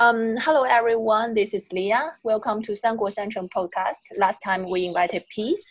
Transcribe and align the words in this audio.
Um, 0.00 0.36
hello 0.38 0.64
everyone, 0.64 1.34
this 1.34 1.54
is 1.54 1.72
Leah. 1.72 2.16
Welcome 2.24 2.62
to 2.62 2.72
Sanguo 2.72 3.14
Sancheng 3.14 3.48
podcast. 3.48 4.00
Last 4.18 4.40
time 4.40 4.68
we 4.68 4.86
invited 4.86 5.22
Peace 5.32 5.64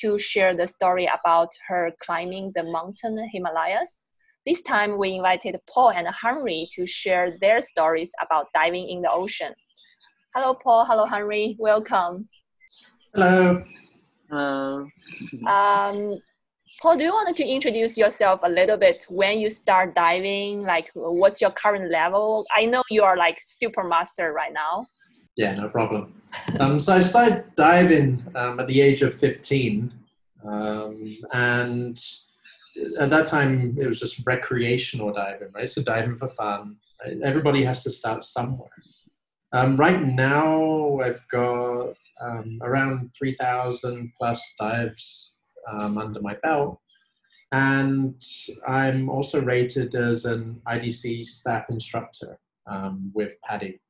to 0.00 0.18
share 0.18 0.52
the 0.52 0.66
story 0.66 1.06
about 1.06 1.50
her 1.68 1.92
climbing 2.00 2.50
the 2.56 2.64
mountain 2.64 3.16
Himalayas. 3.32 4.04
This 4.44 4.62
time 4.62 4.98
we 4.98 5.12
invited 5.12 5.56
Paul 5.72 5.90
and 5.90 6.08
Henry 6.08 6.68
to 6.74 6.88
share 6.88 7.38
their 7.40 7.62
stories 7.62 8.10
about 8.20 8.46
diving 8.52 8.88
in 8.88 9.00
the 9.00 9.12
ocean. 9.12 9.54
Hello 10.34 10.54
Paul, 10.54 10.84
hello 10.84 11.06
Henry, 11.06 11.54
welcome. 11.60 12.28
Hello. 13.14 13.62
Hello. 14.28 14.88
Um, 15.46 16.18
Paul, 16.80 16.96
do 16.96 17.02
you 17.02 17.10
want 17.10 17.36
to 17.36 17.44
introduce 17.44 17.98
yourself 17.98 18.38
a 18.44 18.48
little 18.48 18.76
bit 18.76 19.04
when 19.08 19.40
you 19.40 19.50
start 19.50 19.96
diving? 19.96 20.62
Like, 20.62 20.90
what's 20.94 21.40
your 21.40 21.50
current 21.50 21.90
level? 21.90 22.46
I 22.54 22.66
know 22.66 22.84
you 22.88 23.02
are 23.02 23.16
like 23.16 23.40
super 23.44 23.82
master 23.82 24.32
right 24.32 24.52
now. 24.52 24.86
Yeah, 25.36 25.54
no 25.54 25.68
problem. 25.68 26.14
Um, 26.60 26.78
so 26.78 26.94
I 26.94 27.00
started 27.00 27.44
diving 27.56 28.24
um, 28.36 28.60
at 28.60 28.68
the 28.68 28.80
age 28.80 29.02
of 29.02 29.18
15. 29.18 29.92
Um, 30.44 31.18
and 31.32 32.00
at 33.00 33.10
that 33.10 33.26
time, 33.26 33.76
it 33.80 33.88
was 33.88 33.98
just 33.98 34.24
recreational 34.24 35.12
diving, 35.12 35.48
right? 35.52 35.68
So 35.68 35.82
diving 35.82 36.14
for 36.14 36.28
fun. 36.28 36.76
Everybody 37.24 37.64
has 37.64 37.82
to 37.84 37.90
start 37.90 38.22
somewhere. 38.22 38.70
Um, 39.52 39.76
right 39.76 40.00
now, 40.00 40.98
I've 41.00 41.26
got 41.28 41.94
um, 42.20 42.60
around 42.62 43.10
3,000 43.18 44.12
plus 44.16 44.54
dives 44.60 45.37
um, 45.70 45.98
under 45.98 46.20
my 46.20 46.34
belt. 46.42 46.80
And 47.52 48.22
I'm 48.66 49.08
also 49.08 49.40
rated 49.40 49.94
as 49.94 50.24
an 50.24 50.60
IDC 50.66 51.26
staff 51.26 51.64
instructor 51.70 52.38
um, 52.66 53.10
with 53.14 53.32
PADI. 53.48 53.80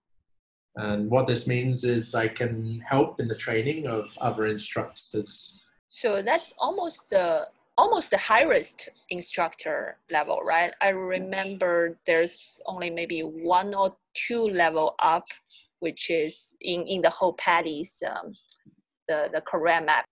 And 0.76 1.10
what 1.10 1.26
this 1.26 1.48
means 1.48 1.82
is 1.82 2.14
I 2.14 2.28
can 2.28 2.80
help 2.88 3.20
in 3.20 3.26
the 3.26 3.34
training 3.34 3.88
of 3.88 4.06
other 4.20 4.46
instructors. 4.46 5.60
So 5.88 6.22
that's 6.22 6.52
almost 6.58 7.10
the 7.10 7.48
almost 7.76 8.10
the 8.10 8.18
highest 8.18 8.88
instructor 9.10 9.96
level, 10.10 10.40
right? 10.44 10.72
I 10.80 10.88
remember 10.88 11.96
there's 12.06 12.58
only 12.66 12.90
maybe 12.90 13.20
one 13.20 13.72
or 13.72 13.96
two 14.14 14.48
level 14.48 14.96
up, 14.98 15.26
which 15.78 16.10
is 16.10 16.54
in, 16.60 16.82
in 16.88 17.02
the 17.02 17.10
whole 17.10 17.34
PADI's 17.34 18.02
um, 18.04 18.34
the, 19.06 19.30
the 19.32 19.40
career 19.42 19.80
map. 19.80 20.04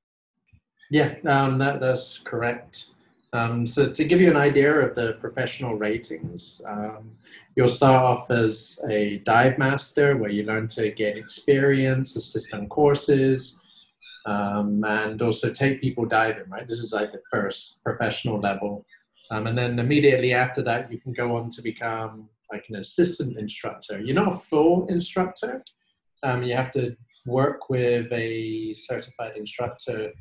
Yeah, 0.90 1.14
um, 1.26 1.58
that, 1.58 1.80
that's 1.80 2.18
correct. 2.18 2.86
Um, 3.32 3.66
so 3.66 3.92
to 3.92 4.04
give 4.04 4.20
you 4.20 4.30
an 4.30 4.36
idea 4.36 4.72
of 4.72 4.94
the 4.94 5.14
professional 5.20 5.74
ratings, 5.74 6.62
um, 6.66 7.10
you'll 7.56 7.68
start 7.68 8.02
off 8.02 8.30
as 8.30 8.80
a 8.88 9.18
dive 9.26 9.58
master 9.58 10.16
where 10.16 10.30
you 10.30 10.44
learn 10.44 10.68
to 10.68 10.90
get 10.90 11.16
experience, 11.16 12.14
assist 12.16 12.54
on 12.54 12.68
courses, 12.68 13.60
um, 14.26 14.84
and 14.84 15.20
also 15.22 15.52
take 15.52 15.80
people 15.80 16.04
diving, 16.04 16.48
right? 16.48 16.66
This 16.66 16.82
is 16.82 16.92
like 16.92 17.12
the 17.12 17.22
first 17.30 17.82
professional 17.84 18.40
level. 18.40 18.84
Um, 19.30 19.48
and 19.48 19.58
then 19.58 19.78
immediately 19.78 20.32
after 20.32 20.62
that, 20.62 20.90
you 20.90 21.00
can 21.00 21.12
go 21.12 21.36
on 21.36 21.50
to 21.50 21.62
become 21.62 22.28
like 22.52 22.66
an 22.68 22.76
assistant 22.76 23.36
instructor. 23.38 24.00
You're 24.00 24.14
not 24.14 24.34
a 24.34 24.38
full 24.38 24.86
instructor. 24.86 25.64
Um, 26.22 26.42
you 26.42 26.54
have 26.54 26.70
to 26.72 26.96
work 27.26 27.68
with 27.68 28.10
a 28.12 28.72
certified 28.74 29.36
instructor 29.36 30.12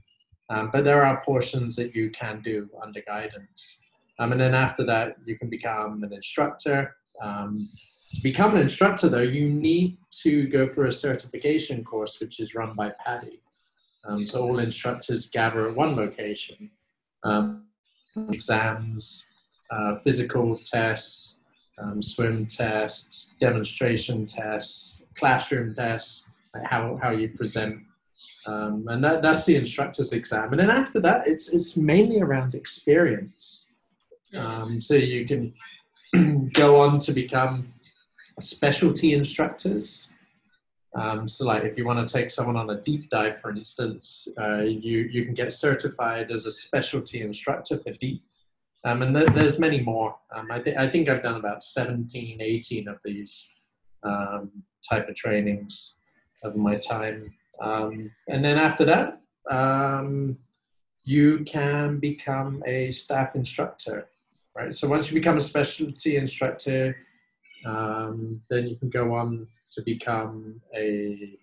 um, 0.50 0.70
but 0.72 0.84
there 0.84 1.04
are 1.04 1.24
portions 1.24 1.76
that 1.76 1.96
you 1.96 2.10
can 2.12 2.42
do 2.42 2.70
under 2.82 3.02
guidance. 3.02 3.82
Um, 4.20 4.32
and 4.32 4.40
then 4.40 4.54
after 4.54 4.86
that, 4.86 5.18
you 5.26 5.38
can 5.38 5.50
become 5.50 6.04
an 6.04 6.14
instructor. 6.14 6.96
Um, 7.22 7.68
to 8.14 8.22
become 8.22 8.56
an 8.56 8.62
instructor, 8.62 9.10
though, 9.10 9.20
you 9.20 9.50
need 9.50 9.98
to 10.24 10.48
go 10.48 10.70
for 10.70 10.86
a 10.86 10.92
certification 10.92 11.84
course, 11.84 12.20
which 12.20 12.40
is 12.40 12.56
run 12.56 12.76
by 12.76 12.92
PADI. 13.06 13.42
Um, 14.06 14.26
so 14.26 14.44
all 14.44 14.60
instructors 14.60 15.30
gather 15.30 15.68
at 15.68 15.76
one 15.76 15.96
location. 15.96 16.70
Um, 17.24 17.66
exams, 18.30 19.32
uh, 19.72 19.98
physical 20.04 20.60
tests, 20.64 21.40
um, 21.78 22.02
swim 22.02 22.46
tests, 22.46 23.36
demonstration 23.40 24.26
tests, 24.26 25.08
classroom 25.16 25.74
tests, 25.74 26.30
how, 26.64 26.98
how 27.02 27.10
you 27.10 27.30
present 27.30 27.82
um, 28.48 28.86
and 28.88 29.04
that, 29.04 29.22
that's 29.22 29.46
the 29.46 29.56
instructor's 29.56 30.14
exam. 30.14 30.52
And 30.52 30.60
then 30.60 30.70
after 30.70 31.00
that, 31.02 31.28
it's, 31.28 31.50
it's 31.50 31.76
mainly 31.76 32.22
around 32.22 32.54
experience. 32.54 33.74
Um, 34.38 34.80
so 34.80 34.96
you 34.96 35.26
can 35.26 35.54
go 36.54 36.80
on 36.80 37.00
to 37.00 37.14
become 37.14 37.74
specialty 38.40 39.14
instructors. 39.14 40.14
Um, 40.94 41.28
so 41.28 41.46
like 41.46 41.64
if 41.64 41.78
you 41.78 41.86
want 41.86 42.08
to 42.08 42.14
take 42.14 42.30
someone 42.30 42.56
on 42.56 42.70
a 42.70 42.82
deep 42.82 43.10
dive, 43.10 43.42
for 43.42 43.50
instance, 43.50 44.28
uh, 44.40 44.62
you, 44.62 45.00
you 45.12 45.26
can 45.26 45.34
get 45.34 45.52
certified 45.52 46.32
as 46.32 46.46
a 46.46 46.52
specialty 46.52 47.22
instructor 47.22 47.80
for 47.80 47.92
deep. 47.94 48.24
Um, 48.84 49.02
and 49.02 49.16
th- 49.16 49.30
there's 49.30 49.58
many 49.58 49.82
more. 49.82 50.16
Um, 50.36 50.52
I, 50.52 50.60
th- 50.60 50.78
I 50.78 50.88
think 50.90 51.10
I've 51.10 51.24
done 51.24 51.36
about 51.36 51.64
17, 51.64 52.40
18 52.40 52.88
of 52.88 52.98
these 53.04 53.56
um, 54.04 54.52
type 54.88 55.10
of 55.10 55.16
trainings 55.16 55.96
over 56.44 56.58
my 56.58 56.76
time 56.76 57.34
um, 57.62 58.12
and 58.28 58.44
then 58.44 58.58
after 58.58 58.86
that, 58.86 59.22
um, 59.50 60.38
you 61.04 61.44
can 61.46 62.00
become 62.00 62.64
a 62.66 62.92
staff 62.92 63.36
instructor, 63.36 64.08
right? 64.56 64.76
So 64.76 64.88
once 64.88 65.10
you 65.10 65.14
become 65.14 65.38
a 65.38 65.42
specialty 65.42 66.18
instructor, 66.18 66.96
um, 67.66 68.42
then 68.50 68.68
you 68.68 68.76
can 68.76 68.90
go 68.90 69.14
on 69.14 69.48
to 69.72 69.82
become 69.84 70.62
a 70.76 71.38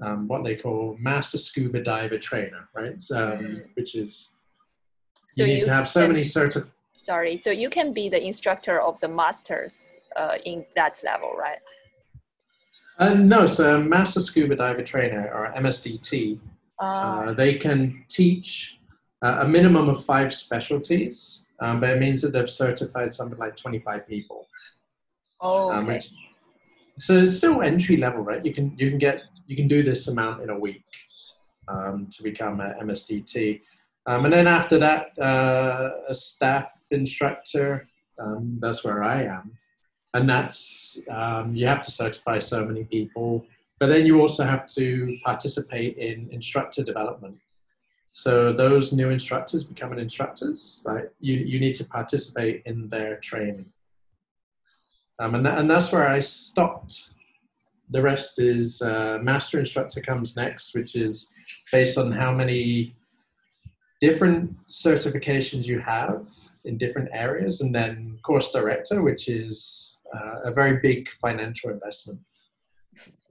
um, 0.00 0.26
what 0.26 0.42
they 0.42 0.56
call 0.56 0.96
master 0.98 1.38
scuba 1.38 1.82
diver 1.82 2.18
trainer, 2.18 2.68
right? 2.74 2.96
Um, 3.14 3.62
which 3.74 3.94
is 3.94 4.32
so 5.28 5.44
you 5.44 5.48
need 5.48 5.54
you 5.60 5.66
to 5.66 5.72
have 5.72 5.88
so 5.88 6.02
can, 6.02 6.12
many 6.12 6.24
certif. 6.24 6.66
Sorry, 6.96 7.36
so 7.36 7.50
you 7.50 7.70
can 7.70 7.92
be 7.92 8.08
the 8.08 8.22
instructor 8.22 8.80
of 8.80 8.98
the 9.00 9.08
masters 9.08 9.96
uh, 10.16 10.36
in 10.44 10.64
that 10.76 11.00
level, 11.04 11.32
right? 11.38 11.58
Uh, 13.02 13.14
no, 13.14 13.46
so 13.46 13.82
Master 13.82 14.20
Scuba 14.20 14.54
Diver 14.54 14.84
Trainer, 14.84 15.28
or 15.34 15.52
MSDT, 15.60 16.38
uh, 16.78 16.84
ah. 16.84 17.34
they 17.36 17.54
can 17.54 18.04
teach 18.08 18.78
uh, 19.22 19.40
a 19.40 19.48
minimum 19.48 19.88
of 19.88 20.04
five 20.04 20.32
specialties, 20.32 21.48
um, 21.58 21.80
but 21.80 21.90
it 21.90 21.98
means 21.98 22.22
that 22.22 22.28
they've 22.28 22.48
certified 22.48 23.12
something 23.12 23.38
like 23.38 23.56
25 23.56 24.06
people. 24.06 24.46
Oh, 25.40 25.72
um, 25.72 25.78
okay. 25.78 25.78
Um, 25.78 25.94
which, 25.94 26.10
so 26.96 27.18
it's 27.18 27.36
still 27.36 27.60
entry 27.60 27.96
level, 27.96 28.22
right? 28.22 28.44
You 28.44 28.54
can 28.54 28.78
you 28.78 28.88
can 28.90 29.00
get 29.00 29.22
you 29.48 29.56
can 29.56 29.66
do 29.66 29.82
this 29.82 30.06
amount 30.06 30.44
in 30.44 30.50
a 30.50 30.58
week 30.58 30.84
um, 31.66 32.06
to 32.12 32.22
become 32.22 32.60
an 32.60 32.74
MSDT, 32.82 33.62
um, 34.06 34.26
and 34.26 34.32
then 34.32 34.46
after 34.46 34.78
that, 34.78 35.18
uh, 35.20 35.90
a 36.08 36.14
staff 36.14 36.68
instructor. 36.92 37.88
Um, 38.20 38.58
that's 38.60 38.84
where 38.84 39.02
I 39.02 39.24
am 39.24 39.58
and 40.14 40.28
that's 40.28 41.00
um, 41.10 41.54
you 41.54 41.66
have 41.66 41.82
to 41.84 41.90
certify 41.90 42.38
so 42.38 42.64
many 42.64 42.84
people 42.84 43.46
but 43.82 43.88
then 43.88 44.06
you 44.06 44.20
also 44.20 44.44
have 44.44 44.68
to 44.68 45.18
participate 45.24 45.96
in 45.98 46.28
instructor 46.30 46.84
development. 46.84 47.36
So 48.12 48.52
those 48.52 48.92
new 48.92 49.10
instructors 49.10 49.64
becoming 49.64 49.98
instructors 49.98 50.84
like 50.86 51.10
you, 51.18 51.38
you 51.38 51.58
need 51.58 51.74
to 51.74 51.84
participate 51.86 52.62
in 52.64 52.88
their 52.90 53.16
training. 53.16 53.66
Um, 55.18 55.34
and, 55.34 55.44
that, 55.44 55.58
and 55.58 55.68
that's 55.68 55.90
where 55.90 56.06
i 56.06 56.20
stopped. 56.20 57.14
The 57.90 58.00
rest 58.00 58.38
is 58.38 58.80
uh, 58.82 59.18
master 59.20 59.58
instructor 59.58 60.00
comes 60.00 60.36
next 60.36 60.76
which 60.76 60.94
is 60.94 61.32
based 61.72 61.98
on 61.98 62.12
how 62.12 62.32
many 62.32 62.92
different 64.00 64.52
certifications 64.70 65.64
you 65.64 65.80
have 65.80 66.24
in 66.66 66.78
different 66.78 67.08
areas 67.12 67.62
and 67.62 67.74
then 67.74 68.20
course 68.22 68.52
director 68.52 69.02
which 69.02 69.28
is 69.28 69.98
uh, 70.14 70.40
a 70.44 70.52
very 70.52 70.78
big 70.78 71.10
financial 71.10 71.70
investment. 71.70 72.20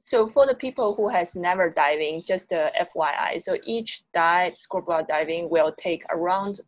So 0.02 0.28
for 0.28 0.48
the 0.48 0.56
people 0.56 0.96
who 0.96 1.08
has 1.10 1.36
never 1.36 1.70
diving, 1.70 2.24
just 2.26 2.52
a 2.52 2.72
FYI, 2.82 3.42
so 3.42 3.58
each 3.66 4.02
dive, 4.14 4.58
scuba 4.58 5.06
diving 5.08 5.50
will 5.50 5.72
take 5.78 6.04
around 6.10 6.60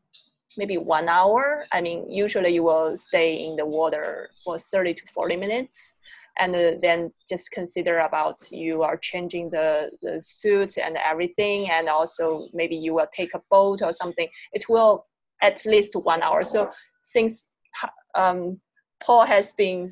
maybe 0.56 0.78
one 0.78 1.10
hour. 1.10 1.66
I 1.72 1.82
mean, 1.82 2.10
usually 2.12 2.54
you 2.54 2.64
will 2.64 2.96
stay 2.96 3.44
in 3.44 3.56
the 3.56 3.66
water 3.66 4.30
for 4.44 4.58
30 4.60 4.94
to 4.94 5.06
40 5.08 5.36
minutes. 5.38 5.96
And 6.40 6.56
uh, 6.56 6.72
then 6.82 7.12
just 7.30 7.52
consider 7.52 8.00
about 8.00 8.52
you 8.52 8.82
are 8.82 8.98
changing 8.98 9.50
the, 9.50 9.92
the 10.02 10.20
suit 10.22 10.78
and 10.78 10.98
everything. 10.98 11.70
And 11.70 11.88
also 11.88 12.48
maybe 12.54 12.76
you 12.76 12.94
will 12.94 13.08
take 13.12 13.34
a 13.34 13.42
boat 13.52 13.82
or 13.82 13.94
something. 13.94 14.28
It 14.52 14.66
will 14.68 15.06
at 15.42 15.64
least 15.66 15.96
one 15.96 16.24
hour. 16.24 16.44
So 16.44 16.72
since 17.04 17.50
um, 18.16 18.60
Paul 19.04 19.26
has 19.26 19.52
been 19.52 19.92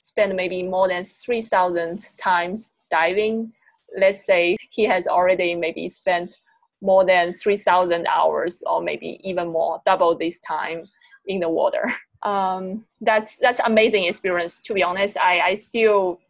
spent 0.00 0.34
maybe 0.34 0.62
more 0.62 0.88
than 0.88 1.04
3,000 1.04 2.16
times 2.16 2.74
diving. 2.90 3.52
Let's 3.98 4.24
say 4.24 4.56
he 4.70 4.84
has 4.84 5.06
already 5.06 5.54
maybe 5.54 5.88
spent 5.88 6.36
more 6.82 7.04
than 7.04 7.32
3,000 7.32 8.06
hours 8.06 8.62
or 8.66 8.82
maybe 8.82 9.20
even 9.22 9.48
more, 9.48 9.80
double 9.84 10.14
this 10.14 10.40
time 10.40 10.88
in 11.26 11.40
the 11.40 11.48
water. 11.48 11.84
Um, 12.22 12.84
that's 13.00 13.38
that's 13.38 13.60
amazing 13.64 14.04
experience. 14.04 14.58
To 14.64 14.74
be 14.74 14.82
honest, 14.82 15.16
I, 15.16 15.40
I 15.40 15.54
still 15.54 16.20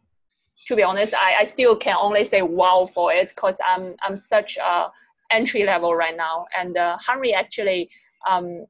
to 0.67 0.75
be 0.77 0.83
honest, 0.83 1.13
I, 1.13 1.35
I 1.39 1.43
still 1.43 1.75
can 1.75 1.97
only 1.99 2.23
say 2.23 2.41
wow 2.41 2.87
for 2.93 3.11
it 3.11 3.27
because 3.27 3.59
I'm 3.67 3.95
I'm 4.01 4.15
such 4.15 4.57
a 4.57 4.89
entry 5.31 5.65
level 5.65 5.93
right 5.93 6.15
now. 6.15 6.45
And 6.57 6.77
uh, 6.77 6.97
Henry 7.05 7.33
actually 7.33 7.89
um, 8.25 8.65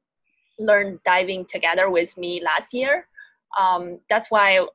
learned 0.58 1.00
diving 1.04 1.46
together 1.46 1.92
with 1.92 2.18
me 2.18 2.42
last 2.42 2.74
year. 2.74 3.08
Um, 3.60 4.00
that's 4.10 4.30
why 4.30 4.66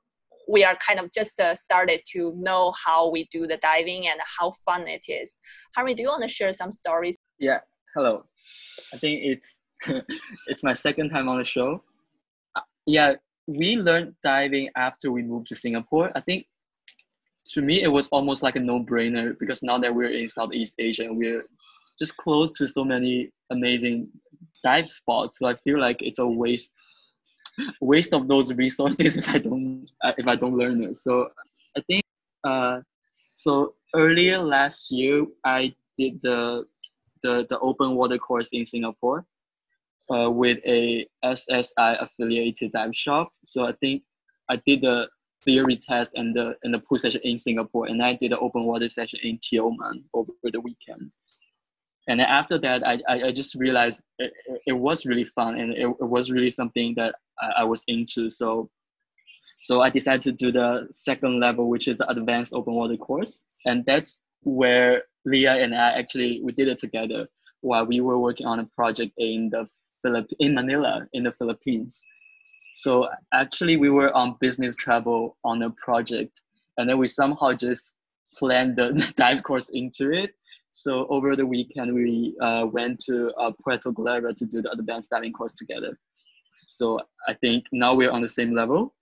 we 0.49 0.64
are 0.64 0.76
kind 0.76 1.00
of 1.00 1.12
just 1.12 1.40
uh, 1.40 1.55
started 1.55 2.00
to 2.12 2.32
know 2.37 2.73
how 2.73 3.11
we 3.11 3.28
do 3.32 3.46
the 3.46 3.56
diving 3.58 4.08
and 4.08 4.20
how 4.38 4.52
fun 4.64 4.87
it 4.87 5.05
is. 5.08 5.38
Henry, 5.75 5.94
do 5.94 6.02
you 6.02 6.08
want 6.08 6.23
to 6.23 6.28
share 6.28 6.52
some 6.52 6.73
stories? 6.73 7.17
Yeah. 7.38 7.58
Hello. 7.94 8.25
I 8.93 8.99
think 8.99 9.23
it's 9.25 9.58
it's 10.46 10.62
my 10.62 10.75
second 10.75 11.11
time 11.11 11.28
on 11.28 11.38
the 11.38 11.44
show. 11.44 11.82
Uh, 12.55 12.61
yeah, 12.87 13.14
we 13.46 13.76
learned 13.76 14.14
diving 14.23 14.70
after 14.76 15.11
we 15.11 15.23
moved 15.23 15.49
to 15.49 15.56
Singapore. 15.56 16.11
I 16.14 16.20
think 16.20 16.46
to 17.49 17.62
me 17.62 17.82
it 17.82 17.88
was 17.88 18.08
almost 18.08 18.43
like 18.43 18.56
a 18.56 18.61
no-brainer 18.61 19.38
because 19.38 19.62
now 19.62 19.78
that 19.78 19.94
we're 19.94 20.11
in 20.11 20.28
Southeast 20.28 20.76
Asia, 20.78 21.08
we're 21.11 21.44
just 21.99 22.17
close 22.17 22.50
to 22.52 22.67
so 22.67 22.84
many 22.84 23.31
amazing 23.50 24.08
dive 24.64 24.88
spots. 24.88 25.38
So 25.38 25.46
I 25.46 25.55
feel 25.56 25.81
like 25.81 26.02
it's 26.02 26.19
a 26.19 26.26
waste 26.26 26.73
waste 27.81 28.12
of 28.12 28.29
those 28.29 28.53
resources 28.55 29.17
if 29.20 29.29
I 29.29 29.38
don't 29.38 29.88
uh, 30.05 30.12
if 30.19 30.26
I 30.26 30.37
don't 30.37 30.56
learn 30.56 30.82
it. 30.85 30.97
So 30.97 31.31
I 31.76 31.81
think 31.82 32.05
uh, 32.44 32.81
so 33.37 33.75
earlier 33.94 34.38
last 34.38 34.91
year 34.91 35.26
I 35.44 35.75
did 35.99 36.20
the 36.23 36.64
the 37.23 37.47
the 37.49 37.58
open 37.61 37.94
water 37.94 38.19
course 38.19 38.50
in 38.53 38.67
Singapore 38.67 39.25
uh, 40.11 40.31
with 40.31 40.58
a 40.67 41.06
SSI 41.25 42.03
affiliated 42.03 42.73
dive 42.73 42.94
shop. 42.94 43.32
So 43.44 43.67
I 43.67 43.73
think 43.73 44.02
I 44.49 44.56
did 44.67 44.82
the 44.82 45.09
theory 45.44 45.76
test 45.76 46.14
and 46.14 46.35
the 46.35 46.56
and 46.62 46.75
the 46.75 46.79
pool 46.79 46.99
session 46.99 47.20
in 47.25 47.38
Singapore, 47.38 47.87
and 47.87 48.02
I 48.02 48.14
did 48.14 48.32
the 48.32 48.38
open 48.38 48.64
water 48.64 48.88
session 48.88 49.20
in 49.23 49.38
Tioman 49.38 50.05
over 50.14 50.32
the 50.44 50.61
weekend. 50.61 51.11
And 52.08 52.20
after 52.20 52.58
that, 52.58 52.87
I, 52.87 53.00
I, 53.08 53.32
just 53.32 53.56
realized 53.56 54.00
it, 54.19 54.32
it, 54.64 54.73
was 54.73 55.06
really 55.06 55.25
fun 55.25 55.58
and 55.58 55.73
it, 55.73 55.88
it 55.88 56.08
was 56.08 56.31
really 56.31 56.53
something 56.53 56.94
that 56.97 57.17
I, 57.41 57.62
I 57.62 57.64
was 57.64 57.82
into. 57.88 58.31
So 58.31 58.70
so 59.62 59.81
I 59.81 59.91
decided 59.91 60.23
to 60.23 60.32
do 60.32 60.53
the 60.53 60.87
second 60.93 61.41
level, 61.41 61.69
which 61.69 61.88
is 61.88 61.99
the 61.99 62.08
advanced 62.08 62.55
open 62.55 62.75
water 62.75 62.97
course, 62.97 63.43
and 63.64 63.85
that's 63.85 64.19
where 64.43 65.03
Leah 65.25 65.55
and 65.55 65.75
I 65.75 65.99
actually 65.99 66.41
we 66.44 66.53
did 66.53 66.69
it 66.69 66.79
together 66.79 67.26
while 67.62 67.85
we 67.85 68.00
were 68.00 68.19
working 68.19 68.47
on 68.47 68.61
a 68.61 68.67
project 68.67 69.12
in 69.19 69.50
the 69.50 69.67
Philip 70.02 70.29
in 70.38 70.55
Manila 70.55 71.09
in 71.14 71.25
the 71.25 71.32
Philippines. 71.32 72.05
So 72.76 73.09
actually, 73.35 73.76
we 73.76 73.91
were 73.91 74.14
on 74.14 74.37
business 74.41 74.76
travel 74.76 75.37
on 75.43 75.62
a 75.62 75.70
project, 75.70 76.43
and 76.76 76.88
then 76.88 76.99
we 76.99 77.09
somehow 77.09 77.52
just 77.55 77.94
planned 78.35 78.76
the 78.76 79.12
dive 79.17 79.43
course 79.43 79.70
into 79.70 80.12
it. 80.12 80.31
So 80.76 81.06
over 81.08 81.34
the 81.37 81.46
weekend, 81.46 81.94
we 81.94 82.37
uh, 82.43 82.67
went 82.70 83.00
to 83.06 83.32
uh, 83.40 83.50
Puerto 83.64 83.90
Galera 83.93 84.34
to 84.34 84.44
do 84.44 84.61
the 84.61 84.70
advanced 84.73 85.08
diving 85.08 85.32
course 85.32 85.55
together. 85.55 85.99
So 86.67 87.00
I 87.26 87.32
think 87.32 87.64
now 87.73 87.94
we're 87.94 88.11
on 88.11 88.20
the 88.20 88.28
same 88.28 88.55
level. 88.55 88.94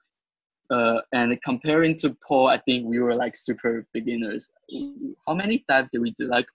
Uh, 0.70 1.00
and 1.12 1.36
comparing 1.42 1.96
to 1.98 2.16
Paul, 2.26 2.46
I 2.46 2.58
think 2.58 2.86
we 2.86 3.00
were 3.00 3.16
like 3.16 3.36
super 3.36 3.88
beginners. 3.92 4.48
How 5.26 5.34
many 5.34 5.64
dives 5.68 5.88
did 5.90 6.00
we 6.00 6.14
do? 6.16 6.28
Like 6.28 6.46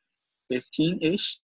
15 0.52 1.00
ish? 1.02 1.38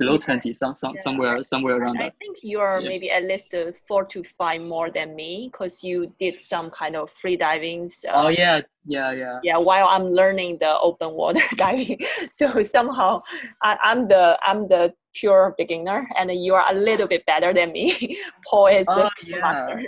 Below 0.00 0.16
20 0.16 0.54
some, 0.54 0.74
some 0.74 0.94
yeah. 0.96 1.02
somewhere 1.02 1.44
somewhere 1.44 1.76
around 1.76 1.98
I 1.98 2.04
that. 2.04 2.18
think 2.18 2.38
you're 2.42 2.80
yeah. 2.80 2.88
maybe 2.88 3.10
at 3.10 3.24
least 3.24 3.54
uh, 3.54 3.70
four 3.86 4.04
to 4.06 4.24
five 4.24 4.62
more 4.62 4.90
than 4.90 5.14
me 5.14 5.50
because 5.52 5.84
you 5.84 6.12
did 6.18 6.40
some 6.40 6.70
kind 6.70 6.96
of 6.96 7.10
free 7.10 7.36
diving 7.36 7.90
uh, 8.08 8.12
oh 8.14 8.28
yeah 8.28 8.62
yeah 8.86 9.12
yeah 9.12 9.38
yeah 9.42 9.58
while 9.58 9.86
i'm 9.90 10.06
learning 10.20 10.56
the 10.58 10.72
open 10.78 11.10
water 11.12 11.42
diving 11.56 11.98
so 12.30 12.62
somehow 12.62 13.20
I, 13.62 13.76
am 13.84 14.08
the 14.08 14.38
i'm 14.42 14.66
the 14.68 14.94
pure 15.14 15.54
beginner 15.58 16.08
and 16.18 16.32
you 16.32 16.54
are 16.54 16.66
a 16.70 16.74
little 16.74 17.06
bit 17.06 17.26
better 17.26 17.52
than 17.52 17.72
me 17.72 18.18
paul 18.48 18.68
is 18.68 18.86
oh, 18.88 19.08
yeah. 19.22 19.38
master 19.42 19.82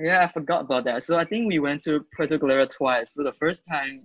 yeah 0.00 0.24
i 0.24 0.26
forgot 0.26 0.62
about 0.62 0.82
that 0.86 1.04
so 1.04 1.16
i 1.16 1.24
think 1.24 1.46
we 1.46 1.60
went 1.60 1.82
to 1.84 2.04
puerto 2.16 2.36
galera 2.36 2.66
twice 2.66 3.14
so 3.14 3.22
the 3.22 3.38
first 3.44 3.62
time 3.70 4.04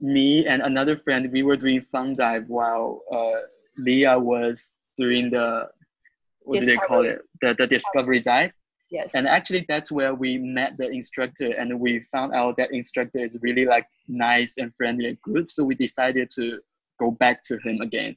me 0.00 0.44
and 0.46 0.62
another 0.62 0.96
friend 0.96 1.30
we 1.30 1.44
were 1.44 1.56
doing 1.56 1.80
fun 1.80 2.16
dive 2.16 2.48
while 2.48 3.02
uh, 3.12 3.40
Leah 3.78 4.18
was 4.18 4.76
doing 4.96 5.30
the 5.30 5.68
what 6.42 6.60
discovery. 6.60 6.74
do 6.74 6.80
they 6.80 6.86
call 6.86 7.04
it? 7.04 7.22
The 7.40 7.54
the 7.54 7.66
discovery 7.66 8.20
dive. 8.20 8.52
Yes. 8.90 9.14
And 9.14 9.26
actually, 9.26 9.64
that's 9.68 9.90
where 9.90 10.14
we 10.14 10.36
met 10.36 10.76
the 10.76 10.88
instructor, 10.90 11.46
and 11.46 11.80
we 11.80 12.00
found 12.12 12.34
out 12.34 12.58
that 12.58 12.72
instructor 12.72 13.20
is 13.20 13.36
really 13.40 13.64
like 13.64 13.86
nice 14.06 14.58
and 14.58 14.74
friendly 14.76 15.08
and 15.08 15.18
good. 15.22 15.48
So 15.48 15.64
we 15.64 15.74
decided 15.74 16.30
to 16.34 16.60
go 17.00 17.10
back 17.10 17.42
to 17.44 17.58
him 17.64 17.80
again, 17.80 18.16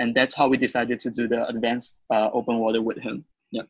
and 0.00 0.14
that's 0.14 0.34
how 0.34 0.48
we 0.48 0.56
decided 0.56 0.98
to 1.00 1.10
do 1.10 1.28
the 1.28 1.46
advanced 1.46 2.00
uh, 2.10 2.30
open 2.32 2.58
water 2.58 2.82
with 2.82 2.98
him. 2.98 3.24
Yeah. 3.52 3.62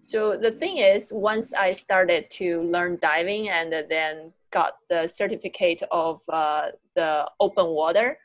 So 0.00 0.36
the 0.36 0.50
thing 0.50 0.78
is, 0.78 1.12
once 1.12 1.52
I 1.52 1.72
started 1.72 2.30
to 2.30 2.62
learn 2.62 2.98
diving 3.00 3.48
and 3.48 3.72
then 3.72 4.32
got 4.50 4.76
the 4.88 5.06
certificate 5.06 5.82
of 5.90 6.20
uh, 6.28 6.68
the 6.94 7.26
open 7.38 7.66
water, 7.68 8.18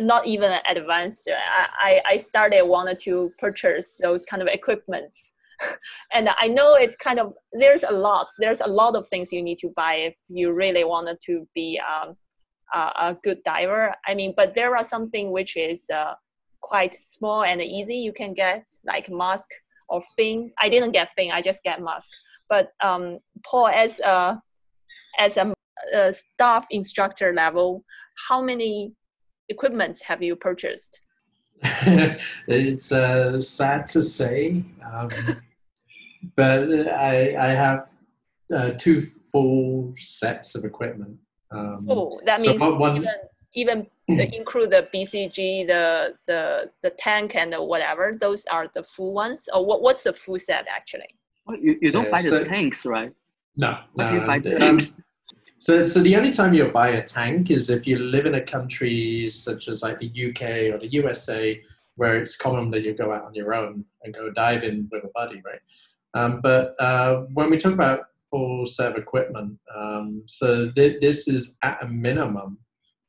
not 0.00 0.26
even 0.26 0.58
advanced. 0.68 1.28
I, 1.80 2.00
I 2.06 2.16
started 2.16 2.62
wanted 2.64 2.98
to 3.00 3.30
purchase 3.38 3.98
those 4.00 4.24
kind 4.24 4.42
of 4.42 4.48
equipments. 4.48 5.32
and 6.12 6.28
I 6.40 6.48
know 6.48 6.74
it's 6.76 6.96
kind 6.96 7.18
of 7.18 7.34
there's 7.52 7.82
a 7.82 7.92
lot 7.92 8.28
there's 8.38 8.60
a 8.60 8.66
lot 8.66 8.94
of 8.94 9.08
things 9.08 9.32
you 9.32 9.42
need 9.42 9.58
to 9.58 9.70
buy 9.74 9.94
if 9.94 10.14
you 10.28 10.52
really 10.52 10.84
wanted 10.84 11.18
to 11.26 11.48
be 11.54 11.80
um, 11.80 12.16
a, 12.74 13.16
good 13.22 13.42
diver. 13.44 13.94
I 14.06 14.14
mean, 14.14 14.34
but 14.36 14.54
there 14.54 14.76
are 14.76 14.84
something 14.84 15.30
which 15.30 15.56
is 15.56 15.88
uh, 15.90 16.14
quite 16.60 16.94
small 16.94 17.42
and 17.44 17.60
easy. 17.60 17.96
You 17.96 18.12
can 18.12 18.34
get 18.34 18.70
like 18.84 19.08
mask 19.08 19.48
or 19.88 20.02
fin. 20.16 20.52
I 20.60 20.68
didn't 20.68 20.92
get 20.92 21.10
fin. 21.16 21.32
I 21.32 21.40
just 21.40 21.62
get 21.62 21.82
mask. 21.82 22.08
But 22.48 22.72
um, 22.82 23.18
Paul, 23.44 23.68
as 23.68 24.00
a 24.00 24.40
as 25.18 25.36
a, 25.36 25.52
a 25.94 26.12
staff 26.12 26.66
instructor 26.70 27.32
level, 27.32 27.84
how 28.28 28.40
many 28.40 28.92
equipments 29.48 30.02
have 30.02 30.22
you 30.22 30.36
purchased? 30.36 31.00
it's 32.46 32.92
uh, 32.92 33.40
sad 33.40 33.86
to 33.88 34.02
say, 34.02 34.62
um, 34.92 35.10
but 36.36 36.88
I, 36.88 37.34
I 37.36 37.54
have 37.54 37.86
uh, 38.54 38.70
two 38.78 39.08
full 39.32 39.94
sets 40.00 40.54
of 40.54 40.64
equipment. 40.64 41.16
Um, 41.50 41.86
oh, 41.88 42.20
that 42.26 42.40
means 42.40 42.60
one, 42.60 43.06
even, 43.54 43.86
even 44.08 44.20
include 44.32 44.70
the 44.70 44.88
BCG, 44.94 45.66
the 45.66 46.14
the 46.26 46.70
the 46.82 46.90
tank, 46.90 47.34
and 47.34 47.52
the 47.52 47.62
whatever. 47.62 48.12
Those 48.18 48.44
are 48.46 48.68
the 48.72 48.82
full 48.82 49.12
ones. 49.12 49.48
Or 49.52 49.64
what, 49.64 49.82
what's 49.82 50.04
the 50.04 50.12
full 50.12 50.38
set 50.38 50.66
actually? 50.70 51.18
Well, 51.46 51.56
you, 51.58 51.78
you 51.80 51.90
don't 51.90 52.04
yeah, 52.04 52.10
buy 52.10 52.22
the 52.22 52.40
so, 52.40 52.44
tanks, 52.44 52.84
right? 52.86 53.12
No, 53.56 53.78
no. 53.96 54.12
you 54.12 54.20
buy 54.20 54.38
tanks? 54.38 54.94
So, 55.58 55.84
so 55.86 56.00
the 56.00 56.16
only 56.16 56.30
time 56.30 56.54
you'll 56.54 56.70
buy 56.70 56.90
a 56.90 57.04
tank 57.04 57.50
is 57.50 57.70
if 57.70 57.86
you 57.86 57.98
live 57.98 58.26
in 58.26 58.36
a 58.36 58.42
country 58.42 59.28
such 59.28 59.68
as 59.68 59.82
like 59.82 59.98
the 59.98 60.08
UK 60.08 60.74
or 60.74 60.78
the 60.78 60.88
USA, 60.92 61.60
where 61.96 62.16
it's 62.16 62.36
common 62.36 62.70
that 62.70 62.84
you 62.84 62.94
go 62.94 63.12
out 63.12 63.24
on 63.24 63.34
your 63.34 63.52
own 63.54 63.84
and 64.02 64.14
go 64.14 64.30
diving 64.30 64.88
with 64.92 65.04
a 65.04 65.10
buddy, 65.14 65.42
right? 65.44 65.60
Um, 66.14 66.40
but 66.40 66.80
uh, 66.80 67.22
when 67.34 67.50
we 67.50 67.58
talk 67.58 67.72
about 67.72 68.00
full 68.30 68.66
set 68.66 68.96
equipment, 68.96 69.58
um, 69.76 70.22
so 70.26 70.70
th- 70.70 71.00
this 71.00 71.26
is 71.26 71.58
at 71.62 71.82
a 71.82 71.88
minimum 71.88 72.58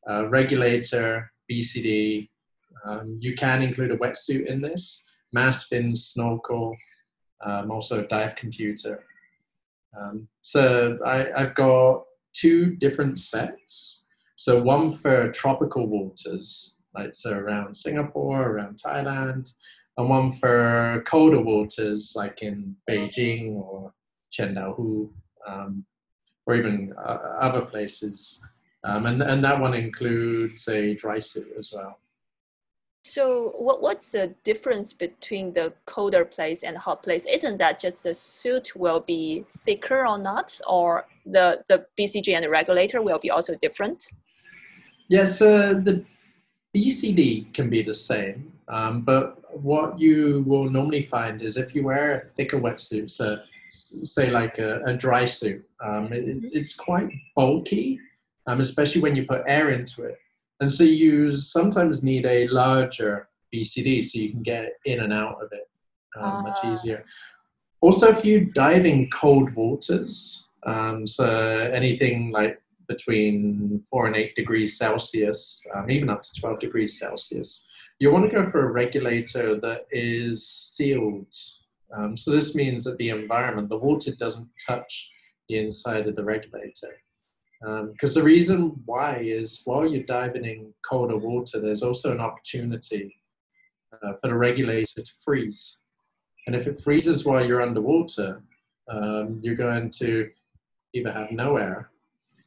uh, 0.09 0.27
regulator, 0.27 1.31
BCD. 1.49 2.29
Um, 2.85 3.17
you 3.19 3.35
can 3.35 3.61
include 3.61 3.91
a 3.91 3.97
wetsuit 3.97 4.47
in 4.47 4.61
this, 4.61 5.05
mask 5.33 5.67
fins, 5.67 6.07
snorkel, 6.07 6.75
um, 7.45 7.71
also 7.71 8.03
a 8.03 8.07
dive 8.07 8.35
computer. 8.35 9.05
Um, 9.97 10.27
so 10.41 10.97
I, 11.05 11.31
I've 11.31 11.55
got 11.55 12.05
two 12.33 12.75
different 12.75 13.19
sets. 13.19 14.07
So 14.35 14.61
one 14.61 14.91
for 14.91 15.31
tropical 15.31 15.87
waters, 15.87 16.77
like 16.95 17.15
so 17.15 17.31
around 17.31 17.75
Singapore, 17.75 18.51
around 18.51 18.79
Thailand, 18.83 19.51
and 19.97 20.09
one 20.09 20.31
for 20.31 21.03
colder 21.05 21.41
waters, 21.41 22.13
like 22.15 22.41
in 22.41 22.75
Beijing 22.89 23.55
or 23.55 23.93
Qiandaohu, 24.31 25.09
um, 25.47 25.85
or 26.45 26.55
even 26.55 26.93
uh, 26.97 27.19
other 27.41 27.61
places. 27.65 28.41
Um, 28.85 29.05
and, 29.07 29.21
and 29.21 29.43
that 29.43 29.59
one 29.59 29.73
includes 29.73 30.67
a 30.69 30.95
dry 30.95 31.19
suit 31.19 31.49
as 31.57 31.73
well. 31.75 31.99
So 33.03 33.53
what, 33.57 33.81
what's 33.81 34.11
the 34.11 34.33
difference 34.43 34.93
between 34.93 35.53
the 35.53 35.73
colder 35.85 36.25
place 36.25 36.63
and 36.63 36.77
hot 36.77 37.01
place? 37.01 37.25
Isn't 37.25 37.57
that 37.57 37.79
just 37.79 38.03
the 38.03 38.13
suit 38.13 38.75
will 38.75 38.99
be 38.99 39.45
thicker 39.59 40.05
or 40.05 40.17
not, 40.17 40.59
or 40.67 41.07
the, 41.25 41.63
the 41.67 41.85
BCG 41.97 42.35
and 42.35 42.43
the 42.43 42.49
regulator 42.49 43.01
will 43.01 43.19
be 43.19 43.31
also 43.31 43.55
different? 43.55 44.05
Yes, 45.07 45.41
uh, 45.41 45.79
the 45.81 46.03
BCD 46.75 47.51
can 47.53 47.69
be 47.69 47.81
the 47.81 47.95
same, 47.95 48.51
um, 48.67 49.01
but 49.01 49.37
what 49.59 49.99
you 49.99 50.43
will 50.45 50.69
normally 50.69 51.05
find 51.05 51.41
is 51.41 51.57
if 51.57 51.73
you 51.73 51.83
wear 51.83 52.19
a 52.19 52.25
thicker 52.35 52.59
wetsuit, 52.59 53.09
so 53.09 53.37
say 53.71 54.29
like 54.29 54.59
a, 54.59 54.81
a 54.83 54.93
dry 54.93 55.25
suit, 55.25 55.67
um, 55.83 56.13
it, 56.13 56.27
it's, 56.27 56.51
it's 56.51 56.75
quite 56.75 57.09
bulky 57.35 57.99
um, 58.49 58.61
especially 58.61 59.01
when 59.01 59.15
you 59.15 59.25
put 59.25 59.43
air 59.45 59.69
into 59.69 60.03
it. 60.03 60.17
And 60.59 60.71
so 60.71 60.83
you 60.83 61.35
sometimes 61.37 62.03
need 62.03 62.25
a 62.25 62.47
larger 62.47 63.29
BCD 63.53 64.03
so 64.03 64.19
you 64.19 64.31
can 64.31 64.43
get 64.43 64.73
in 64.85 64.99
and 65.01 65.13
out 65.13 65.41
of 65.41 65.49
it 65.51 65.69
um, 66.17 66.43
much 66.43 66.57
Ah. 66.63 66.73
easier. 66.73 67.05
Also, 67.81 68.07
if 68.09 68.25
you 68.25 68.45
dive 68.53 68.85
in 68.85 69.09
cold 69.09 69.53
waters, 69.55 70.49
um, 70.63 71.07
so 71.07 71.25
anything 71.73 72.31
like 72.31 72.61
between 72.87 73.83
four 73.89 74.07
and 74.07 74.15
eight 74.15 74.35
degrees 74.35 74.77
Celsius, 74.77 75.63
um, 75.75 75.89
even 75.89 76.09
up 76.09 76.21
to 76.23 76.33
12 76.41 76.59
degrees 76.59 76.99
Celsius, 76.99 77.65
you 77.99 78.11
want 78.11 78.29
to 78.29 78.35
go 78.35 78.49
for 78.49 78.67
a 78.67 78.71
regulator 78.71 79.59
that 79.61 79.85
is 79.91 80.45
sealed. 80.47 81.33
Um, 81.93 82.17
so 82.17 82.31
this 82.31 82.55
means 82.55 82.83
that 82.83 82.97
the 82.97 83.09
environment, 83.09 83.69
the 83.69 83.77
water 83.77 84.11
doesn't 84.15 84.49
touch 84.65 85.09
the 85.47 85.57
inside 85.57 86.07
of 86.07 86.15
the 86.15 86.23
regulator. 86.23 86.97
Because 87.61 88.13
the 88.13 88.23
reason 88.23 88.81
why 88.85 89.17
is 89.17 89.61
while 89.65 89.87
you're 89.87 90.03
diving 90.03 90.45
in 90.45 90.73
colder 90.81 91.17
water, 91.17 91.59
there's 91.59 91.83
also 91.83 92.11
an 92.11 92.21
opportunity 92.21 93.17
uh, 93.93 94.13
for 94.21 94.29
the 94.29 94.35
regulator 94.35 95.01
to 95.01 95.11
freeze. 95.19 95.79
And 96.47 96.55
if 96.55 96.67
it 96.67 96.81
freezes 96.81 97.25
while 97.25 97.45
you're 97.45 97.61
underwater, 97.61 98.41
um, 98.89 99.39
you're 99.41 99.55
going 99.55 99.91
to 99.91 100.29
either 100.93 101.11
have 101.11 101.31
no 101.31 101.57
air 101.57 101.91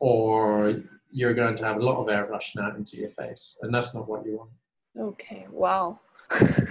or 0.00 0.82
you're 1.10 1.34
going 1.34 1.56
to 1.56 1.64
have 1.64 1.76
a 1.76 1.84
lot 1.84 2.00
of 2.02 2.08
air 2.08 2.26
rushing 2.26 2.62
out 2.62 2.76
into 2.76 2.96
your 2.96 3.10
face. 3.10 3.58
And 3.62 3.72
that's 3.72 3.94
not 3.94 4.08
what 4.08 4.24
you 4.24 4.38
want. 4.38 4.50
Okay. 4.98 5.46
Wow. 5.50 6.00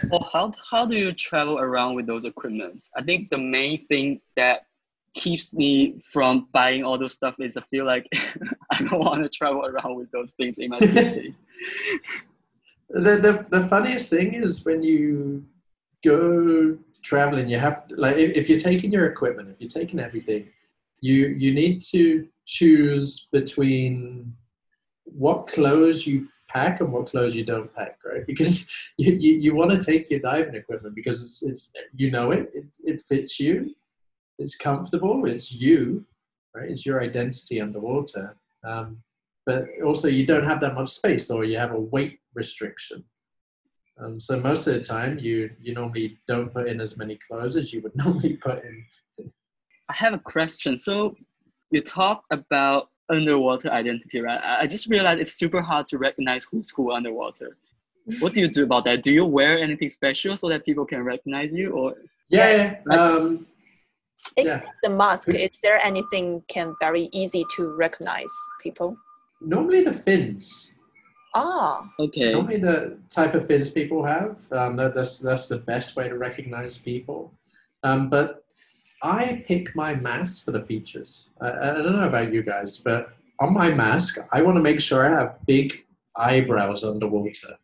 Well, 0.10 0.27
how 0.33 0.51
how 0.69 0.86
do 0.86 0.98
you 0.98 1.13
travel 1.13 1.60
around 1.60 1.95
with 1.95 2.07
those 2.07 2.25
equipments? 2.25 2.89
I 2.98 3.03
think 3.03 3.29
the 3.29 3.38
main 3.38 3.86
thing 3.88 4.19
that 4.36 4.65
keeps 5.13 5.53
me 5.53 6.01
from 6.03 6.47
buying 6.53 6.83
all 6.83 6.97
those 6.97 7.13
stuff 7.13 7.35
is 7.39 7.57
I 7.57 7.61
feel 7.69 7.85
like 7.85 8.07
I 8.71 8.83
don't 8.83 8.99
want 8.99 9.23
to 9.23 9.29
travel 9.29 9.65
around 9.65 9.95
with 9.95 10.11
those 10.11 10.31
things 10.31 10.57
in 10.57 10.69
my 10.69 10.79
suitcase. 10.79 11.43
The, 12.89 13.17
the, 13.17 13.45
the 13.49 13.67
funniest 13.67 14.09
thing 14.09 14.33
is 14.33 14.65
when 14.65 14.83
you 14.83 15.45
go 16.03 16.77
traveling, 17.03 17.47
you 17.47 17.57
have 17.57 17.83
like 17.89 18.17
if, 18.17 18.35
if 18.35 18.49
you're 18.49 18.59
taking 18.59 18.91
your 18.91 19.07
equipment, 19.07 19.49
if 19.49 19.61
you're 19.61 19.83
taking 19.83 19.99
everything, 19.99 20.49
you 20.99 21.27
you 21.27 21.53
need 21.53 21.81
to 21.81 22.27
choose 22.45 23.27
between 23.31 24.33
what 25.05 25.47
clothes 25.47 26.05
you 26.05 26.27
pack 26.49 26.81
and 26.81 26.91
what 26.91 27.07
clothes 27.07 27.35
you 27.35 27.45
don't 27.45 27.73
pack, 27.73 27.97
right? 28.05 28.25
Because 28.27 28.69
you, 28.97 29.13
you, 29.13 29.33
you 29.39 29.55
want 29.55 29.71
to 29.71 29.79
take 29.79 30.09
your 30.09 30.19
diving 30.19 30.55
equipment 30.55 30.95
because 30.95 31.23
it's, 31.23 31.43
it's 31.43 31.73
you 31.95 32.11
know 32.11 32.31
it, 32.31 32.49
it 32.53 32.65
it 32.83 33.01
fits 33.07 33.39
you, 33.39 33.73
it's 34.39 34.55
comfortable, 34.55 35.25
it's 35.25 35.51
you, 35.51 36.05
right? 36.55 36.69
It's 36.69 36.85
your 36.85 37.01
identity 37.01 37.61
underwater. 37.61 38.35
Um, 38.63 38.97
but 39.45 39.65
also 39.83 40.07
you 40.07 40.25
don't 40.25 40.45
have 40.45 40.61
that 40.61 40.75
much 40.75 40.89
space 40.89 41.29
or 41.29 41.45
you 41.45 41.57
have 41.57 41.71
a 41.71 41.79
weight 41.79 42.19
restriction. 42.35 43.03
Um, 44.00 44.19
so 44.19 44.39
most 44.39 44.67
of 44.67 44.73
the 44.73 44.81
time 44.81 45.19
you 45.19 45.50
you 45.61 45.73
normally 45.73 46.17
don't 46.27 46.51
put 46.51 46.67
in 46.67 46.79
as 46.81 46.97
many 46.97 47.19
clothes 47.27 47.55
as 47.55 47.73
you 47.73 47.81
would 47.81 47.95
normally 48.03 48.38
put 48.38 48.63
in. 48.63 48.85
I 49.89 49.93
have 49.93 50.13
a 50.13 50.19
question. 50.19 50.77
So 50.77 51.15
you 51.71 51.81
talk 51.81 52.23
about 52.31 52.89
underwater 53.09 53.69
identity, 53.69 54.21
right? 54.21 54.39
I 54.43 54.65
just 54.67 54.88
realized 54.88 55.19
it's 55.19 55.33
super 55.33 55.61
hard 55.61 55.85
to 55.88 55.97
recognize 55.97 56.45
who's 56.50 56.69
who 56.69 56.91
underwater. 56.93 57.57
What 58.19 58.33
do 58.33 58.39
you 58.39 58.47
do 58.47 58.63
about 58.63 58.85
that? 58.85 59.03
Do 59.03 59.13
you 59.13 59.25
wear 59.25 59.59
anything 59.59 59.89
special 59.89 60.35
so 60.38 60.50
that 60.50 60.65
people 60.65 60.85
can 60.85 61.03
recognize 61.03 61.53
you, 61.53 61.71
or 61.71 61.95
Yeah, 62.29 62.77
Like- 62.85 63.00
um, 63.00 63.47
Yeah. 64.37 64.55
Except 64.55 64.71
the 64.83 64.89
mask, 64.89 65.29
is 65.29 65.59
there 65.61 65.79
anything 65.83 66.43
can 66.47 66.75
very 66.79 67.09
easy 67.11 67.45
to 67.55 67.73
recognize 67.75 68.31
people? 68.61 68.97
normally 69.41 69.83
the 69.83 69.93
fins. 69.93 70.75
Ah. 71.33 71.89
okay? 71.99 72.33
Normally 72.33 72.57
the 72.57 72.97
type 73.09 73.33
of 73.33 73.47
fins 73.47 73.69
people 73.69 74.05
have. 74.05 74.37
Um, 74.51 74.75
that, 74.77 74.93
that's 74.93 75.19
that's 75.19 75.47
the 75.47 75.57
best 75.57 75.95
way 75.95 76.07
to 76.07 76.17
recognize 76.17 76.77
people. 76.77 77.33
Um, 77.83 78.09
but 78.09 78.43
I 79.01 79.43
pick 79.47 79.75
my 79.75 79.95
mask 79.95 80.45
for 80.45 80.51
the 80.51 80.63
features. 80.63 81.31
I, 81.41 81.71
I 81.71 81.73
don't 81.73 81.95
know 81.95 82.07
about 82.07 82.33
you 82.33 82.43
guys, 82.43 82.77
but 82.77 83.13
on 83.39 83.53
my 83.53 83.69
mask, 83.69 84.19
I 84.31 84.41
want 84.41 84.57
to 84.57 84.61
make 84.61 84.79
sure 84.79 85.05
I 85.05 85.19
have 85.19 85.37
big 85.47 85.85
eyebrows 86.15 86.83
underwater. 86.83 87.57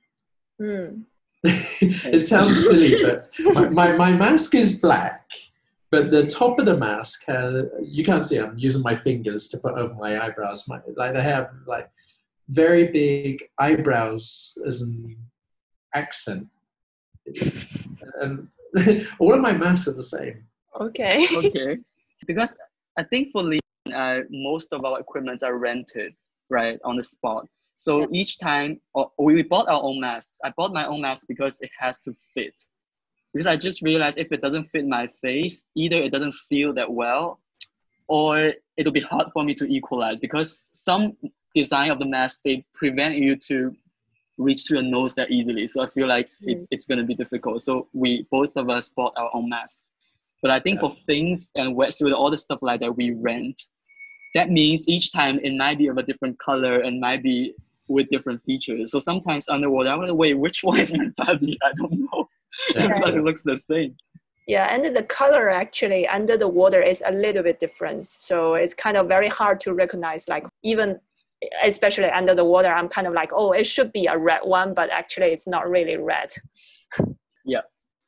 Hmm. 0.60 1.02
it 1.44 2.26
sounds 2.26 2.68
silly, 2.68 3.04
but 3.04 3.30
my, 3.54 3.70
my, 3.70 3.92
my 3.92 4.12
mask 4.12 4.56
is 4.56 4.80
black, 4.80 5.30
but 5.92 6.12
the 6.12 6.28
top 6.28 6.60
of 6.60 6.66
the 6.66 6.76
mask 6.78 7.24
has, 7.28 7.66
you 7.82 8.04
can't 8.04 8.26
see, 8.26 8.38
I'm 8.38 8.58
using 8.58 8.82
my 8.82 8.96
fingers 8.96 9.48
to 9.50 9.58
put 9.58 9.74
over 9.76 9.94
my 9.94 10.20
eyebrows. 10.24 10.68
My, 10.68 10.80
like 10.96 11.14
they 11.14 11.24
have 11.24 11.50
like 11.66 11.88
very 12.50 12.92
big 12.92 13.44
eyebrows 13.60 14.58
as 14.66 14.82
an 14.82 15.16
accent. 15.94 16.48
And 18.22 18.48
all 19.20 19.34
of 19.34 19.42
my 19.42 19.52
masks 19.54 19.88
are 19.88 19.94
the 19.94 20.04
same. 20.04 20.44
Okay. 20.80 21.28
okay. 21.36 21.78
Because 22.28 22.58
I 22.98 23.04
think 23.04 23.32
for 23.32 23.42
Lee, 23.42 23.60
uh, 23.94 24.20
most 24.30 24.70
of 24.72 24.86
our 24.86 25.00
equipments 25.00 25.42
are 25.44 25.58
rented, 25.58 26.14
right, 26.50 26.80
on 26.84 26.96
the 26.98 27.04
spot. 27.04 27.48
So 27.78 28.02
Yeah. 28.02 28.08
each 28.12 28.40
time, 28.40 28.80
or 28.94 29.12
we 29.18 29.34
we 29.36 29.44
bought 29.44 29.68
our 29.68 29.82
own 29.82 30.00
masks. 30.00 30.40
I 30.44 30.52
bought 30.58 30.74
my 30.74 30.86
own 30.86 31.02
mask 31.02 31.28
because 31.28 31.60
it 31.62 31.72
has 31.80 32.00
to 32.00 32.16
fit. 32.34 32.56
Because 33.38 33.46
I 33.46 33.56
just 33.56 33.84
realized 33.84 34.18
if 34.18 34.32
it 34.32 34.42
doesn't 34.42 34.72
fit 34.72 34.88
my 34.88 35.06
face, 35.22 35.62
either 35.76 35.98
it 35.98 36.12
doesn't 36.12 36.34
seal 36.34 36.74
that 36.74 36.92
well, 36.92 37.40
or 38.08 38.52
it'll 38.78 38.92
be 38.92 39.00
hard 39.00 39.28
for 39.32 39.44
me 39.44 39.54
to 39.54 39.72
equalize. 39.72 40.20
Because 40.20 40.72
some 40.74 41.16
design 41.54 41.92
of 41.92 42.00
the 42.00 42.06
mask 42.08 42.42
they 42.44 42.66
prevent 42.74 43.14
you 43.18 43.36
to 43.36 43.76
reach 44.40 44.66
to 44.66 44.74
your 44.74 44.82
nose 44.82 45.14
that 45.14 45.30
easily. 45.30 45.68
So 45.68 45.84
I 45.84 45.90
feel 45.92 46.08
like 46.08 46.32
it's 46.42 46.64
hmm. 46.64 46.74
it's 46.74 46.86
gonna 46.88 47.04
be 47.04 47.14
difficult. 47.14 47.62
So 47.62 47.88
we 47.94 48.26
both 48.32 48.56
of 48.56 48.72
us 48.72 48.90
bought 48.90 49.14
our 49.18 49.30
own 49.36 49.50
masks. 49.50 49.90
But 50.42 50.50
I 50.50 50.60
think 50.60 50.82
Yeah. 50.82 50.90
for 50.90 50.96
things 51.06 51.52
and 51.54 51.76
wetsuit, 51.76 52.16
all 52.16 52.32
the 52.32 52.40
stuff 52.40 52.64
like 52.64 52.80
that 52.80 52.98
we 52.98 53.12
rent, 53.12 53.62
that 54.34 54.50
means 54.50 54.90
each 54.90 55.12
time 55.12 55.40
it 55.44 55.54
might 55.54 55.78
be 55.78 55.90
of 55.90 56.00
a 56.00 56.04
different 56.10 56.40
color 56.40 56.80
and 56.80 57.00
might 57.00 57.22
be 57.22 57.54
with 57.88 58.10
different 58.10 58.44
features. 58.46 58.92
So 58.92 59.00
sometimes 59.00 59.48
underwater, 59.48 59.90
I'm 59.90 60.02
like, 60.02 60.14
wait, 60.14 60.34
which 60.34 60.64
one 60.64 60.80
is 60.80 60.92
my 60.92 61.10
body? 61.18 61.60
I 61.64 61.72
don't 61.74 62.00
know. 62.00 62.28
Yeah. 62.76 63.00
but 63.04 63.14
it 63.16 63.24
looks 63.24 63.44
the 63.44 63.58
same. 63.58 63.96
Yeah, 64.48 64.74
and 64.74 64.96
the 64.96 65.04
color 65.04 65.50
actually 65.50 66.08
under 66.08 66.38
the 66.38 66.48
water 66.48 66.82
is 66.82 67.04
a 67.06 67.12
little 67.12 67.44
bit 67.44 67.60
different. 67.60 68.06
So 68.08 68.54
it's 68.56 68.74
kind 68.74 68.96
of 68.96 69.08
very 69.08 69.28
hard 69.28 69.60
to 69.62 69.74
recognize. 69.74 70.30
Like 70.30 70.46
even, 70.64 71.00
especially 71.64 72.10
under 72.10 72.34
the 72.34 72.46
water, 72.46 72.70
I'm 72.70 72.88
kind 72.88 73.08
of 73.08 73.14
like, 73.14 73.32
oh, 73.34 73.52
it 73.52 73.66
should 73.66 73.92
be 73.92 74.06
a 74.08 74.18
red 74.18 74.42
one, 74.44 74.74
but 74.74 74.90
actually 74.90 75.28
it's 75.28 75.48
not 75.48 75.70
really 75.70 75.98
red. 75.98 76.32
Yeah. 77.46 77.62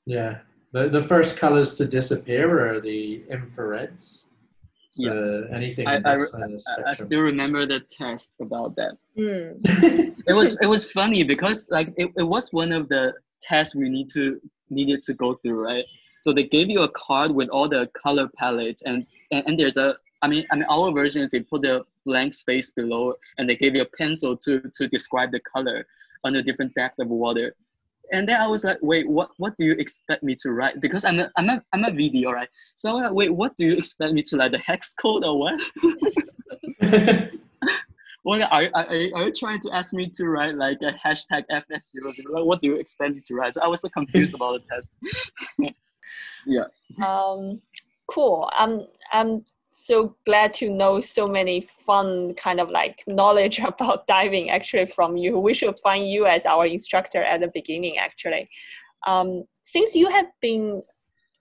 Yeah. 0.05 0.39
The, 0.73 0.89
the 0.89 1.01
first 1.01 1.37
colors 1.37 1.75
to 1.75 1.85
disappear 1.85 2.75
are 2.75 2.81
the 2.81 3.23
infrareds. 3.31 4.25
So 4.91 5.47
anything 5.53 5.87
I- 5.87 5.95
I 5.95 5.99
that 5.99 6.13
re- 6.19 6.25
side 6.25 6.41
of 6.43 6.51
the 6.51 6.83
I, 6.85 6.91
I 6.91 6.93
still 6.93 7.21
remember 7.21 7.65
the 7.65 7.79
test 7.79 8.31
about 8.41 8.75
that. 8.75 8.97
Mm. 9.17 10.15
It 10.27 10.33
was 10.33 10.57
it 10.61 10.67
was 10.67 10.91
funny 10.91 11.23
because 11.23 11.67
like 11.71 11.93
it, 11.97 12.11
it 12.17 12.23
was 12.23 12.51
one 12.51 12.71
of 12.73 12.89
the 12.89 13.13
tests 13.41 13.75
we 13.75 13.89
need 13.89 14.09
to 14.09 14.39
needed 14.69 15.03
to 15.03 15.13
go 15.13 15.35
through, 15.35 15.63
right? 15.63 15.85
So 16.21 16.33
they 16.33 16.43
gave 16.43 16.69
you 16.69 16.81
a 16.81 16.89
card 16.89 17.31
with 17.31 17.49
all 17.49 17.69
the 17.69 17.89
color 18.01 18.29
palettes 18.37 18.81
and, 18.83 19.05
and, 19.31 19.43
and 19.47 19.59
there's 19.59 19.77
a 19.77 19.95
I 20.21 20.27
mean 20.27 20.45
I 20.51 20.55
mean 20.55 20.65
our 20.69 20.91
version 20.91 21.21
is 21.21 21.29
they 21.29 21.41
put 21.41 21.61
the 21.61 21.85
blank 22.05 22.33
space 22.33 22.69
below 22.71 23.13
and 23.37 23.49
they 23.49 23.55
gave 23.55 23.75
you 23.75 23.83
a 23.83 23.97
pencil 23.97 24.35
to 24.37 24.61
to 24.75 24.87
describe 24.87 25.31
the 25.31 25.39
color 25.39 25.85
on 26.23 26.35
a 26.35 26.41
different 26.41 26.73
depth 26.75 26.99
of 26.99 27.07
water. 27.07 27.55
And 28.11 28.27
then 28.27 28.41
I 28.41 28.47
was 28.47 28.63
like, 28.63 28.79
wait, 28.81 29.07
what 29.07 29.29
what 29.37 29.55
do 29.57 29.65
you 29.65 29.73
expect 29.73 30.23
me 30.23 30.35
to 30.41 30.51
write? 30.51 30.81
Because 30.81 31.05
I'm 31.05 31.19
a 31.19 31.31
I'm 31.37 31.49
a 31.49 31.63
I'm 31.73 31.85
a 31.85 31.91
VD, 31.91 32.25
all 32.25 32.33
right. 32.33 32.49
So 32.77 32.89
I 32.89 32.93
was 32.93 33.05
like, 33.05 33.13
wait, 33.13 33.33
what 33.33 33.55
do 33.55 33.65
you 33.67 33.73
expect 33.73 34.13
me 34.13 34.23
to 34.23 34.35
like 34.35 34.51
the 34.51 34.57
hex 34.59 34.93
code 34.93 35.23
or 35.23 35.39
what? 35.39 35.61
Well, 38.25 38.43
are, 38.43 38.69
are, 38.73 38.87
are 38.87 39.25
you 39.25 39.33
trying 39.33 39.59
to 39.61 39.71
ask 39.71 39.93
me 39.93 40.09
to 40.15 40.27
write 40.27 40.55
like 40.55 40.79
a 40.81 40.91
hashtag 40.91 41.43
FF00? 41.51 42.23
Like, 42.29 42.45
what 42.45 42.61
do 42.61 42.67
you 42.67 42.75
expect 42.75 43.15
me 43.15 43.21
to 43.25 43.35
write? 43.35 43.53
So 43.53 43.61
I 43.61 43.67
was 43.67 43.81
so 43.81 43.89
confused 43.89 44.35
about 44.35 44.61
the 44.61 44.67
test. 44.67 44.91
yeah. 46.45 46.65
Um, 47.05 47.61
cool. 48.07 48.49
I'm 48.53 48.87
I'm 49.11 49.45
so 49.69 50.15
glad 50.25 50.53
to 50.55 50.69
know 50.69 50.99
so 50.99 51.27
many 51.27 51.61
fun 51.61 52.33
kind 52.33 52.59
of 52.59 52.69
like 52.69 53.03
knowledge 53.07 53.59
about 53.65 54.07
diving 54.07 54.49
actually 54.49 54.87
from 54.87 55.15
you. 55.15 55.39
We 55.39 55.53
should 55.53 55.79
find 55.79 56.09
you 56.09 56.25
as 56.25 56.45
our 56.45 56.65
instructor 56.65 57.23
at 57.23 57.41
the 57.41 57.51
beginning 57.53 57.97
actually. 57.97 58.49
Um, 59.07 59.45
since 59.63 59.95
you 59.95 60.09
have 60.09 60.27
been 60.41 60.81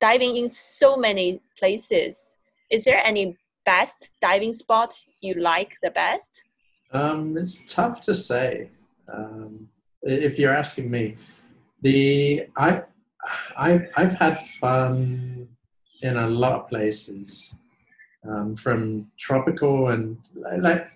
diving 0.01 0.37
in 0.37 0.49
so 0.49 0.97
many 0.97 1.41
places, 1.59 2.37
is 2.71 2.85
there 2.85 3.05
any 3.05 3.37
best 3.65 4.13
diving 4.21 4.53
spot 4.53 4.95
you 5.21 5.35
like 5.35 5.77
the 5.83 5.91
best? 5.91 6.45
Um, 6.93 7.37
it's 7.37 7.61
tough 7.73 8.01
to 8.01 8.15
say. 8.15 8.71
Um, 9.13 9.69
if 10.03 10.39
you're 10.39 10.55
asking 10.55 10.91
me, 10.91 11.17
the 11.83 12.47
I, 12.57 12.83
I 13.57 13.81
I've 13.97 14.13
had 14.15 14.45
fun 14.61 15.49
in 16.03 16.17
a 16.17 16.29
lot 16.29 16.53
of 16.61 16.69
places, 16.69 17.57
um, 18.29 18.55
from 18.57 19.11
tropical 19.19 19.89
and 19.89 20.17
like 20.61 20.89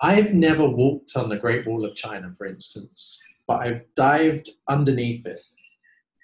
I've 0.00 0.32
never 0.34 0.68
walked 0.68 1.16
on 1.16 1.28
the 1.28 1.36
Great 1.36 1.66
Wall 1.66 1.84
of 1.84 1.94
China, 1.94 2.32
for 2.36 2.46
instance, 2.46 3.20
but 3.46 3.60
I've 3.62 3.82
dived 3.94 4.50
underneath 4.68 5.26
it. 5.26 5.40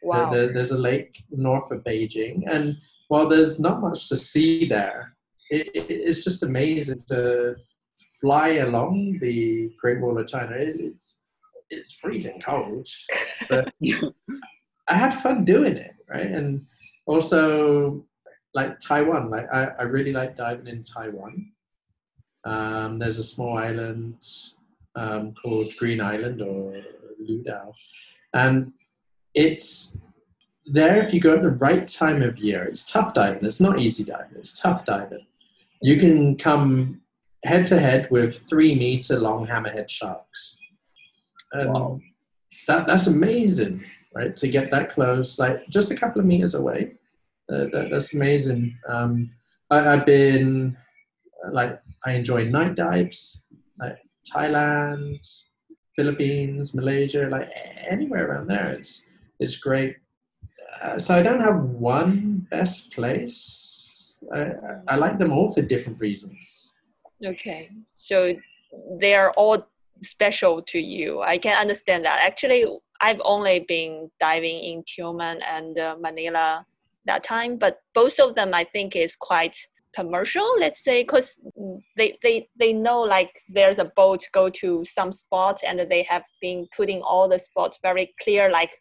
Wow. 0.03 0.31
There- 0.33 0.53
there's 0.53 0.71
a 0.73 0.79
lake 0.79 1.23
north 1.31 1.71
of 1.71 1.85
Beijing, 1.85 2.43
and 2.51 2.77
while 3.09 3.29
there's 3.29 3.61
not 3.61 3.81
much 3.81 4.09
to 4.09 4.17
see 4.17 4.67
there, 4.69 5.15
it, 5.51 5.69
it- 5.75 5.91
it's 5.91 6.25
just 6.25 6.43
amazing 6.43 6.99
to 7.09 7.57
fly 8.21 8.57
along 8.57 9.19
the 9.21 9.71
Great 9.81 10.01
Wall 10.01 10.19
of 10.19 10.27
China. 10.27 10.55
It's 10.57 11.21
it's 11.71 11.93
freezing 11.93 12.41
cold, 12.41 12.89
but 13.49 13.73
I 14.89 14.95
had 14.95 15.21
fun 15.21 15.45
doing 15.45 15.77
it, 15.77 15.95
right? 16.09 16.27
And 16.27 16.67
also, 17.07 18.05
like 18.55 18.81
Taiwan, 18.81 19.31
like 19.31 19.47
I, 19.53 19.69
I 19.79 19.83
really 19.83 20.13
like 20.13 20.37
diving 20.37 20.67
in 20.67 20.83
Taiwan. 20.83 21.53
Um, 22.45 22.99
there's 22.99 23.19
a 23.19 23.23
small 23.23 23.59
island 23.59 24.25
um, 24.97 25.35
called 25.43 25.77
Green 25.77 26.01
Island 26.01 26.41
or 26.41 26.81
Ludao, 27.23 27.73
and 28.33 28.73
it's 29.35 29.99
there 30.67 31.03
if 31.03 31.13
you 31.13 31.21
go 31.21 31.35
at 31.35 31.43
the 31.43 31.51
right 31.51 31.87
time 31.87 32.23
of 32.23 32.39
year. 32.39 32.65
It's 32.65 32.91
tough 32.91 33.15
diving. 33.15 33.45
It's 33.45 33.61
not 33.61 33.79
easy 33.79 34.05
diving. 34.05 34.37
It's 34.37 34.59
tough 34.59 34.85
diving. 34.85 35.27
You 35.81 35.99
can 35.99 36.37
come 36.37 37.01
head 37.45 37.67
to 37.69 37.79
head 37.79 38.09
with 38.11 38.49
three 38.49 38.75
meter 38.75 39.19
long 39.19 39.47
hammerhead 39.47 39.89
sharks. 39.89 40.59
And 41.53 41.73
Wow. 41.73 42.01
that 42.67 42.87
that's 42.87 43.07
amazing, 43.07 43.85
right? 44.15 44.35
To 44.37 44.49
get 44.49 44.71
that 44.71 44.91
close, 44.93 45.39
like 45.39 45.67
just 45.69 45.91
a 45.91 45.97
couple 45.97 46.21
of 46.21 46.27
meters 46.27 46.55
away. 46.55 46.93
Uh, 47.51 47.65
that, 47.73 47.89
that's 47.91 48.13
amazing. 48.15 48.77
Um, 48.89 49.31
I, 49.71 49.79
I've 49.95 50.07
been 50.07 50.77
uh, 51.47 51.53
like 51.53 51.81
I 52.05 52.13
enjoy 52.13 52.45
night 52.45 52.75
dives, 52.75 53.45
like 53.81 53.97
Thailand, 54.35 55.17
Philippines, 55.97 56.75
Malaysia, 56.75 57.29
like 57.31 57.49
anywhere 57.89 58.29
around 58.31 58.49
there. 58.49 58.73
It's 58.73 59.09
it's 59.41 59.57
great. 59.57 59.97
Uh, 60.83 60.99
so 60.99 61.15
I 61.15 61.23
don't 61.23 61.41
have 61.41 61.61
one 61.63 62.47
best 62.51 62.93
place. 62.93 64.19
I, 64.35 64.41
I- 64.41 64.81
I 64.89 64.97
like 64.97 65.19
them 65.19 65.33
all 65.33 65.53
for 65.55 65.63
different 65.63 65.99
reasons. 66.01 66.68
Okay, 67.25 67.71
so 67.89 68.33
they 69.01 69.15
are 69.15 69.33
all 69.33 69.67
special 70.03 70.63
to 70.63 70.79
you. 70.79 71.23
I 71.23 71.39
can 71.39 71.59
understand 71.59 72.05
that. 72.05 72.21
Actually, 72.23 72.65
I've 73.01 73.21
only 73.25 73.61
been 73.61 74.11
diving 74.21 74.61
in 74.61 74.83
Tioman 74.85 75.41
and 75.49 75.79
uh, 75.79 75.97
Manila 76.01 76.65
that 77.07 77.25
time, 77.25 77.57
but 77.57 77.81
both 77.95 78.21
of 78.21 78.35
them 78.35 78.55
I 78.55 78.65
think 78.65 78.95
is 78.95 79.17
quite 79.17 79.57
commercial. 79.95 80.47
Let's 80.61 80.85
say 80.85 81.03
because 81.03 81.41
they 81.97 82.17
they 82.23 82.49
they 82.57 82.73
know 82.73 83.01
like 83.01 83.33
there's 83.49 83.79
a 83.79 83.91
boat 83.97 84.23
go 84.33 84.49
to 84.51 84.85
some 84.85 85.11
spot 85.11 85.61
and 85.67 85.81
they 85.81 86.03
have 86.05 86.23
been 86.41 86.69
putting 86.77 87.03
all 87.03 87.29
the 87.29 87.39
spots 87.39 87.79
very 87.83 88.15
clear, 88.23 88.51
like. 88.51 88.73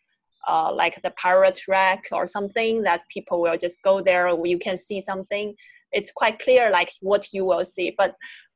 Uh, 0.50 0.72
like 0.74 1.01
the 1.01 1.12
pirate 1.22 1.60
wreck 1.67 2.06
or 2.13 2.25
something 2.25 2.82
that 2.82 3.01
people 3.10 3.41
will 3.41 3.58
just 3.58 3.82
go 3.82 4.00
there 4.00 4.29
you 4.46 4.58
can 4.58 4.77
see 4.77 5.01
something 5.01 5.53
it's 5.91 6.12
quite 6.12 6.39
clear 6.39 6.72
like 6.72 6.91
what 7.01 7.27
you 7.34 7.46
will 7.46 7.65
see. 7.65 7.94
But 7.98 8.15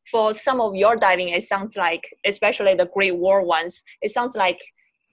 for 0.09 0.33
some 0.33 0.59
of 0.59 0.75
your 0.75 0.95
diving 0.95 1.29
it 1.29 1.43
sounds 1.43 1.77
like 1.77 2.03
especially 2.25 2.73
the 2.73 2.89
Great 2.93 3.15
Wall 3.17 3.45
ones 3.45 3.83
it 4.01 4.11
sounds 4.11 4.35
like 4.35 4.59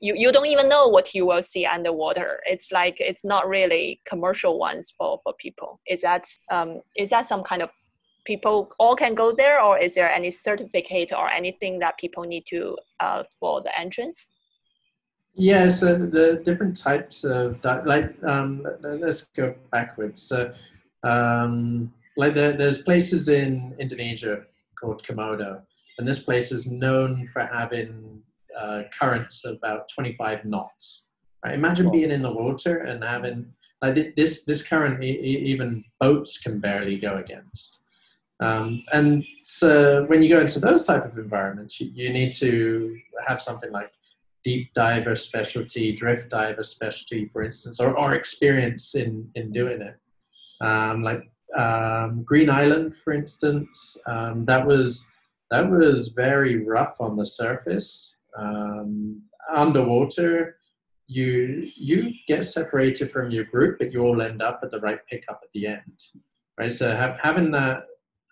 you, 0.01 0.15
you 0.17 0.33
don't 0.33 0.47
even 0.47 0.69
know 0.69 0.87
what 0.87 1.13
you 1.13 1.27
will 1.27 1.43
see 1.43 1.67
underwater. 1.67 2.41
It's 2.47 2.71
like 2.71 3.01
it's 3.01 3.25
not 3.25 3.49
really 3.49 4.01
commercial 4.07 4.59
ones 4.59 4.93
for 4.97 5.19
for 5.23 5.33
people. 5.39 5.81
Is 5.89 6.03
that 6.03 6.27
um 6.51 6.81
is 6.97 7.11
that 7.11 7.27
some 7.27 7.43
kind 7.43 7.63
of 7.63 7.71
people 8.25 8.71
all 8.79 8.95
can 8.95 9.15
go 9.15 9.33
there 9.35 9.61
or 9.61 9.79
is 9.79 9.95
there 9.95 10.11
any 10.11 10.31
certificate 10.31 11.13
or 11.13 11.29
anything 11.31 11.79
that 11.79 11.99
people 11.99 12.25
need 12.25 12.45
to 12.47 12.77
uh, 13.01 13.25
for 13.41 13.63
the 13.63 13.73
entrance? 13.79 14.31
Yeah, 15.35 15.69
so 15.71 15.97
the 15.97 16.43
different 16.45 16.77
types 16.77 17.25
of 17.25 17.61
di- 17.63 17.83
like 17.85 18.13
um, 18.25 18.63
let- 18.83 19.01
let's 19.01 19.23
go 19.41 19.55
backwards. 19.73 20.21
So 20.23 20.53
um, 21.05 21.93
like 22.19 22.35
there, 22.35 22.53
there's 22.53 22.83
places 22.83 23.29
in 23.29 23.75
Indonesia 23.79 24.43
called 24.79 25.03
Komodo, 25.05 25.63
and 25.99 26.07
this 26.07 26.19
place 26.19 26.53
is 26.53 26.67
known 26.67 27.29
for 27.33 27.43
having 27.47 28.21
uh, 28.59 28.83
currents 28.99 29.45
of 29.45 29.57
about 29.57 29.89
25 29.89 30.45
knots. 30.45 31.11
Right? 31.45 31.55
Imagine 31.55 31.87
Wow. 31.87 31.93
being 31.93 32.11
in 32.11 32.23
the 32.23 32.33
water 32.33 32.79
and 32.79 33.03
having 33.03 33.53
like 33.81 34.17
this 34.17 34.45
this 34.45 34.67
current 34.67 35.03
e- 35.03 35.21
even 35.53 35.85
boats 36.01 36.39
can 36.39 36.59
barely 36.59 36.99
go 36.99 37.17
against. 37.19 37.79
Um, 38.41 38.85
and 38.93 39.25
so 39.43 40.05
when 40.07 40.21
you 40.23 40.29
go 40.29 40.41
into 40.41 40.59
those 40.59 40.85
type 40.85 41.05
of 41.05 41.17
environments, 41.19 41.81
you, 41.81 41.91
you 41.95 42.13
need 42.13 42.33
to 42.35 42.99
have 43.27 43.41
something 43.41 43.71
like 43.71 43.93
deep 44.43 44.73
diver 44.75 45.15
specialty, 45.17 45.95
drift 45.95 46.31
diver 46.31 46.63
specialty, 46.65 47.27
for 47.29 47.43
instance, 47.43 47.81
or, 47.81 47.97
or 47.97 48.15
experience 48.15 48.95
in, 48.95 49.31
in 49.35 49.51
doing 49.53 49.81
it. 49.83 49.97
Um, 50.61 51.03
like 51.03 51.29
um, 51.57 52.23
Green 52.25 52.51
Island, 52.51 52.95
for 53.03 53.13
instance, 53.13 53.97
um, 54.07 54.45
that 54.47 54.67
was 54.67 55.07
that 55.51 55.71
was 55.71 56.09
very 56.09 56.65
rough 56.65 56.97
on 57.01 57.17
the 57.17 57.25
surface. 57.25 58.19
Um, 58.37 59.23
underwater, 59.51 60.57
you 61.07 61.71
you 61.75 62.13
get 62.27 62.45
separated 62.45 63.11
from 63.11 63.31
your 63.31 63.45
group, 63.45 63.79
but 63.79 63.93
you 63.93 64.03
all 64.03 64.21
end 64.21 64.43
up 64.43 64.61
at 64.63 64.71
the 64.71 64.81
right 64.81 65.01
pickup 65.11 65.41
at 65.43 65.51
the 65.55 65.67
end, 65.67 66.03
right? 66.59 66.73
So 66.73 66.95
have, 66.95 67.19
having 67.23 67.51
that 67.53 67.85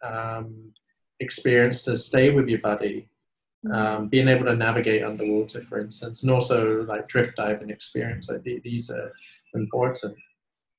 um, 0.05 0.73
experience 1.21 1.83
to 1.85 1.97
stay 1.97 2.31
with 2.31 2.49
your 2.49 2.61
buddy 2.61 3.09
um, 3.73 4.09
being 4.09 4.29
able 4.29 4.45
to 4.45 4.55
navigate 4.55 5.03
underwater, 5.03 5.63
for 5.63 5.81
instance, 5.81 6.23
and 6.23 6.31
also 6.31 6.83
like 6.83 7.09
drift 7.09 7.37
diving 7.37 7.71
experience. 7.71 8.31
Like 8.31 8.43
the- 8.43 8.61
these 8.61 8.91
are 8.91 9.13
important. 9.55 10.17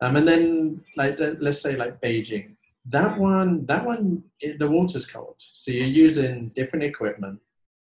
Um, 0.01 0.15
and 0.15 0.27
then 0.27 0.83
like 0.95 1.17
let's 1.39 1.61
say 1.61 1.75
like 1.75 2.01
Beijing, 2.01 2.55
that 2.89 3.17
one, 3.17 3.65
that 3.65 3.85
one, 3.85 4.23
it, 4.39 4.59
the 4.59 4.69
water's 4.69 5.05
cold, 5.05 5.35
so 5.37 5.71
you're 5.71 5.85
using 5.85 6.49
different 6.55 6.85
equipment. 6.85 7.39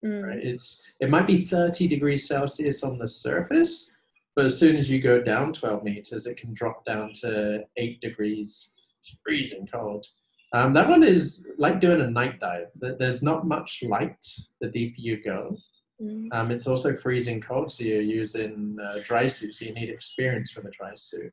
Mm. 0.04 0.26
Right? 0.26 0.38
It's 0.38 0.82
it 1.00 1.10
might 1.10 1.26
be 1.26 1.44
30 1.44 1.88
degrees 1.88 2.26
Celsius 2.26 2.82
on 2.82 2.98
the 2.98 3.08
surface, 3.08 3.94
but 4.36 4.44
as 4.46 4.58
soon 4.58 4.76
as 4.76 4.88
you 4.88 5.02
go 5.02 5.20
down 5.20 5.52
12 5.52 5.82
meters, 5.84 6.26
it 6.26 6.36
can 6.36 6.54
drop 6.54 6.84
down 6.84 7.12
to 7.22 7.64
eight 7.76 8.00
degrees. 8.00 8.74
It's 8.98 9.18
freezing 9.22 9.68
cold. 9.72 10.06
Um, 10.54 10.72
that 10.72 10.88
one 10.88 11.02
is 11.02 11.46
like 11.58 11.80
doing 11.80 12.00
a 12.00 12.10
night 12.10 12.40
dive. 12.40 12.68
There's 12.76 13.22
not 13.22 13.46
much 13.46 13.82
light 13.82 14.24
the 14.60 14.68
deeper 14.68 14.96
you 14.98 15.22
go. 15.22 15.56
Mm. 16.00 16.28
Um, 16.32 16.50
it's 16.50 16.66
also 16.66 16.96
freezing 16.96 17.40
cold, 17.40 17.72
so 17.72 17.84
you're 17.84 18.00
using 18.00 18.76
uh, 18.82 19.00
dry 19.04 19.26
suit, 19.26 19.54
so 19.54 19.64
you 19.64 19.74
need 19.74 19.90
experience 19.90 20.50
from 20.50 20.66
a 20.66 20.70
dry 20.70 20.92
suit. 20.94 21.32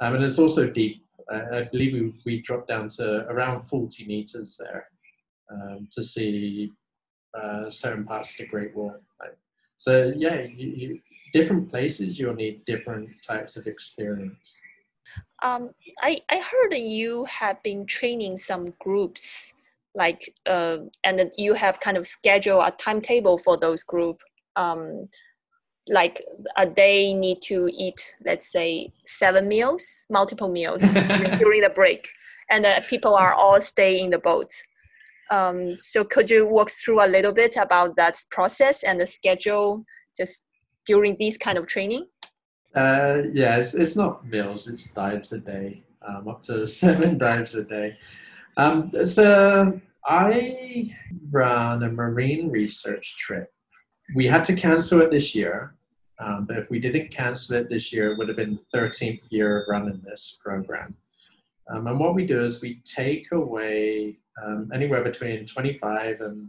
Um, 0.00 0.16
and 0.16 0.24
it's 0.24 0.38
also 0.38 0.68
deep. 0.68 1.04
I, 1.30 1.58
I 1.58 1.68
believe 1.70 1.94
we, 1.94 2.14
we 2.24 2.42
dropped 2.42 2.68
down 2.68 2.88
to 2.90 3.26
around 3.28 3.66
40 3.66 4.06
meters 4.06 4.58
there 4.58 4.88
um, 5.50 5.88
to 5.92 6.02
see 6.02 6.72
uh, 7.34 7.70
certain 7.70 8.04
parts 8.04 8.32
of 8.32 8.38
the 8.38 8.46
Great 8.46 8.74
Wall. 8.74 8.96
So 9.76 10.12
yeah, 10.16 10.40
you, 10.42 10.68
you, 10.68 11.00
different 11.32 11.68
places 11.68 12.18
you'll 12.18 12.34
need 12.34 12.64
different 12.64 13.10
types 13.22 13.56
of 13.56 13.66
experience. 13.66 14.60
Um, 15.42 15.70
I, 16.00 16.22
I 16.30 16.38
heard 16.38 16.74
you 16.74 17.24
have 17.26 17.62
been 17.62 17.84
training 17.86 18.38
some 18.38 18.72
groups, 18.80 19.52
like, 19.94 20.32
uh, 20.46 20.78
and 21.02 21.30
you 21.36 21.54
have 21.54 21.80
kind 21.80 21.96
of 21.96 22.06
scheduled 22.06 22.64
a 22.66 22.70
timetable 22.70 23.36
for 23.36 23.56
those 23.56 23.82
group. 23.82 24.20
Um, 24.56 25.08
like 25.88 26.22
a 26.56 26.66
day 26.66 27.12
need 27.12 27.42
to 27.42 27.68
eat, 27.72 28.16
let's 28.24 28.50
say, 28.50 28.92
seven 29.04 29.48
meals, 29.48 30.06
multiple 30.10 30.48
meals 30.48 30.92
during 30.92 31.38
during 31.38 31.60
the 31.60 31.70
break, 31.70 32.08
and 32.50 32.64
uh, 32.64 32.80
people 32.88 33.14
are 33.14 33.34
all 33.34 33.60
stay 33.60 34.00
in 34.00 34.10
the 34.10 34.18
boat. 34.18 34.50
Um, 35.30 35.76
so 35.76 36.04
could 36.04 36.30
you 36.30 36.48
walk 36.48 36.70
through 36.70 37.04
a 37.04 37.08
little 37.08 37.32
bit 37.32 37.56
about 37.56 37.96
that 37.96 38.16
process 38.30 38.82
and 38.82 39.00
the 39.00 39.06
schedule 39.06 39.84
just 40.16 40.42
during 40.86 41.16
these 41.18 41.38
kind 41.38 41.58
of 41.58 41.66
training? 41.66 42.06
Uh, 42.74 43.22
yeah, 43.32 43.56
it's, 43.56 43.74
it's 43.74 43.96
not 43.96 44.26
meals, 44.26 44.68
it's 44.68 44.92
dives 44.92 45.32
a 45.32 45.38
day, 45.38 45.84
um, 46.06 46.28
up 46.28 46.42
to 46.42 46.66
seven 46.82 47.18
dives 47.18 47.54
a 47.54 47.64
day. 47.64 47.96
Um, 48.56 48.92
so 49.04 49.80
I 50.06 50.94
ran 51.30 51.82
a 51.82 51.90
marine 51.90 52.50
research 52.50 53.16
trip. 53.16 53.53
We 54.14 54.26
had 54.26 54.44
to 54.46 54.54
cancel 54.54 55.00
it 55.00 55.10
this 55.10 55.34
year, 55.34 55.74
um, 56.20 56.44
but 56.46 56.58
if 56.58 56.70
we 56.70 56.78
didn't 56.78 57.10
cancel 57.10 57.56
it 57.56 57.70
this 57.70 57.92
year, 57.92 58.12
it 58.12 58.18
would 58.18 58.28
have 58.28 58.36
been 58.36 58.58
the 58.72 58.78
13th 58.78 59.22
year 59.30 59.62
of 59.62 59.68
running 59.68 60.02
this 60.04 60.38
program. 60.44 60.94
Um, 61.72 61.86
and 61.86 61.98
what 61.98 62.14
we 62.14 62.26
do 62.26 62.44
is 62.44 62.60
we 62.60 62.80
take 62.84 63.32
away 63.32 64.18
um, 64.44 64.70
anywhere 64.74 65.02
between 65.02 65.46
25 65.46 66.20
and 66.20 66.48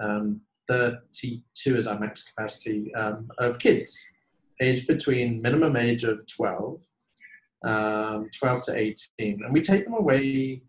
um, 0.00 0.40
32 0.68 1.76
is 1.76 1.86
our 1.86 1.98
max 1.98 2.22
capacity 2.22 2.94
um, 2.94 3.28
of 3.38 3.58
kids 3.58 4.02
aged 4.60 4.86
between 4.86 5.42
minimum 5.42 5.76
age 5.76 6.04
of 6.04 6.26
12, 6.26 6.80
um, 7.64 8.30
12 8.36 8.62
to 8.62 8.76
18. 8.76 9.00
And 9.44 9.52
we 9.52 9.60
take 9.60 9.84
them 9.84 9.94
away, 9.94 10.62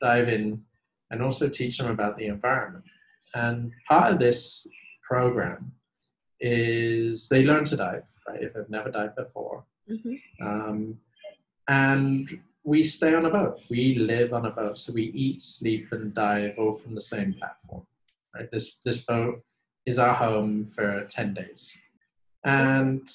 dive 0.00 0.28
in, 0.28 0.62
and 1.10 1.22
also 1.22 1.48
teach 1.48 1.78
them 1.78 1.90
about 1.90 2.16
the 2.16 2.26
environment. 2.26 2.84
and 3.34 3.72
part 3.88 4.12
of 4.12 4.18
this 4.18 4.66
program 5.06 5.72
is 6.40 7.28
they 7.28 7.44
learn 7.44 7.64
to 7.66 7.76
dive, 7.76 8.04
right? 8.28 8.42
If 8.42 8.54
they've 8.54 8.68
never 8.68 8.90
dived 8.90 9.16
before. 9.16 9.64
Mm-hmm. 9.90 10.46
Um, 10.46 10.98
and 11.68 12.40
we 12.64 12.82
stay 12.82 13.14
on 13.14 13.26
a 13.26 13.30
boat. 13.30 13.60
We 13.68 13.96
live 13.96 14.32
on 14.32 14.46
a 14.46 14.50
boat, 14.50 14.78
so 14.78 14.92
we 14.92 15.04
eat, 15.04 15.42
sleep, 15.42 15.88
and 15.92 16.14
dive 16.14 16.54
all 16.58 16.74
from 16.74 16.94
the 16.94 17.00
same 17.00 17.34
platform. 17.34 17.86
Right? 18.34 18.50
This 18.50 18.78
this 18.84 18.98
boat 18.98 19.42
is 19.86 19.98
our 19.98 20.14
home 20.14 20.70
for 20.74 21.04
ten 21.04 21.34
days, 21.34 21.76
and 22.44 23.06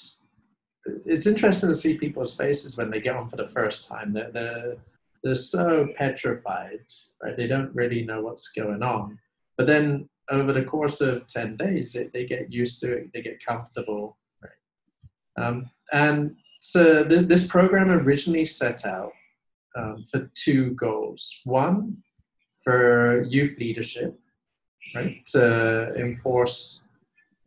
it's 1.04 1.26
interesting 1.26 1.68
to 1.68 1.74
see 1.74 1.98
people's 1.98 2.34
faces 2.34 2.76
when 2.76 2.90
they 2.90 3.00
get 3.00 3.16
on 3.16 3.28
for 3.28 3.36
the 3.36 3.48
first 3.48 3.88
time. 3.88 4.12
They're 4.12 4.30
they're, 4.30 4.76
they're 5.22 5.34
so 5.34 5.88
petrified, 5.96 6.84
right? 7.22 7.36
They 7.36 7.46
don't 7.46 7.74
really 7.74 8.02
know 8.02 8.22
what's 8.22 8.48
going 8.48 8.82
on. 8.82 9.18
But 9.58 9.66
then 9.66 10.08
over 10.30 10.52
the 10.52 10.64
course 10.64 11.00
of 11.00 11.26
ten 11.26 11.56
days, 11.56 11.92
they, 11.92 12.08
they 12.12 12.26
get 12.26 12.52
used 12.52 12.80
to 12.80 12.92
it. 12.92 13.10
They 13.12 13.22
get 13.22 13.44
comfortable, 13.44 14.16
right? 14.42 15.44
Um, 15.44 15.70
and 15.92 16.36
so 16.60 17.02
this, 17.04 17.22
this 17.22 17.46
program 17.46 17.90
originally 17.90 18.44
set 18.44 18.86
out 18.86 19.12
um, 19.76 20.04
for 20.10 20.30
two 20.34 20.72
goals. 20.72 21.40
One, 21.44 21.96
for 22.62 23.22
youth 23.22 23.58
leadership, 23.58 24.18
right, 24.94 25.24
to 25.28 25.94
enforce 25.96 26.84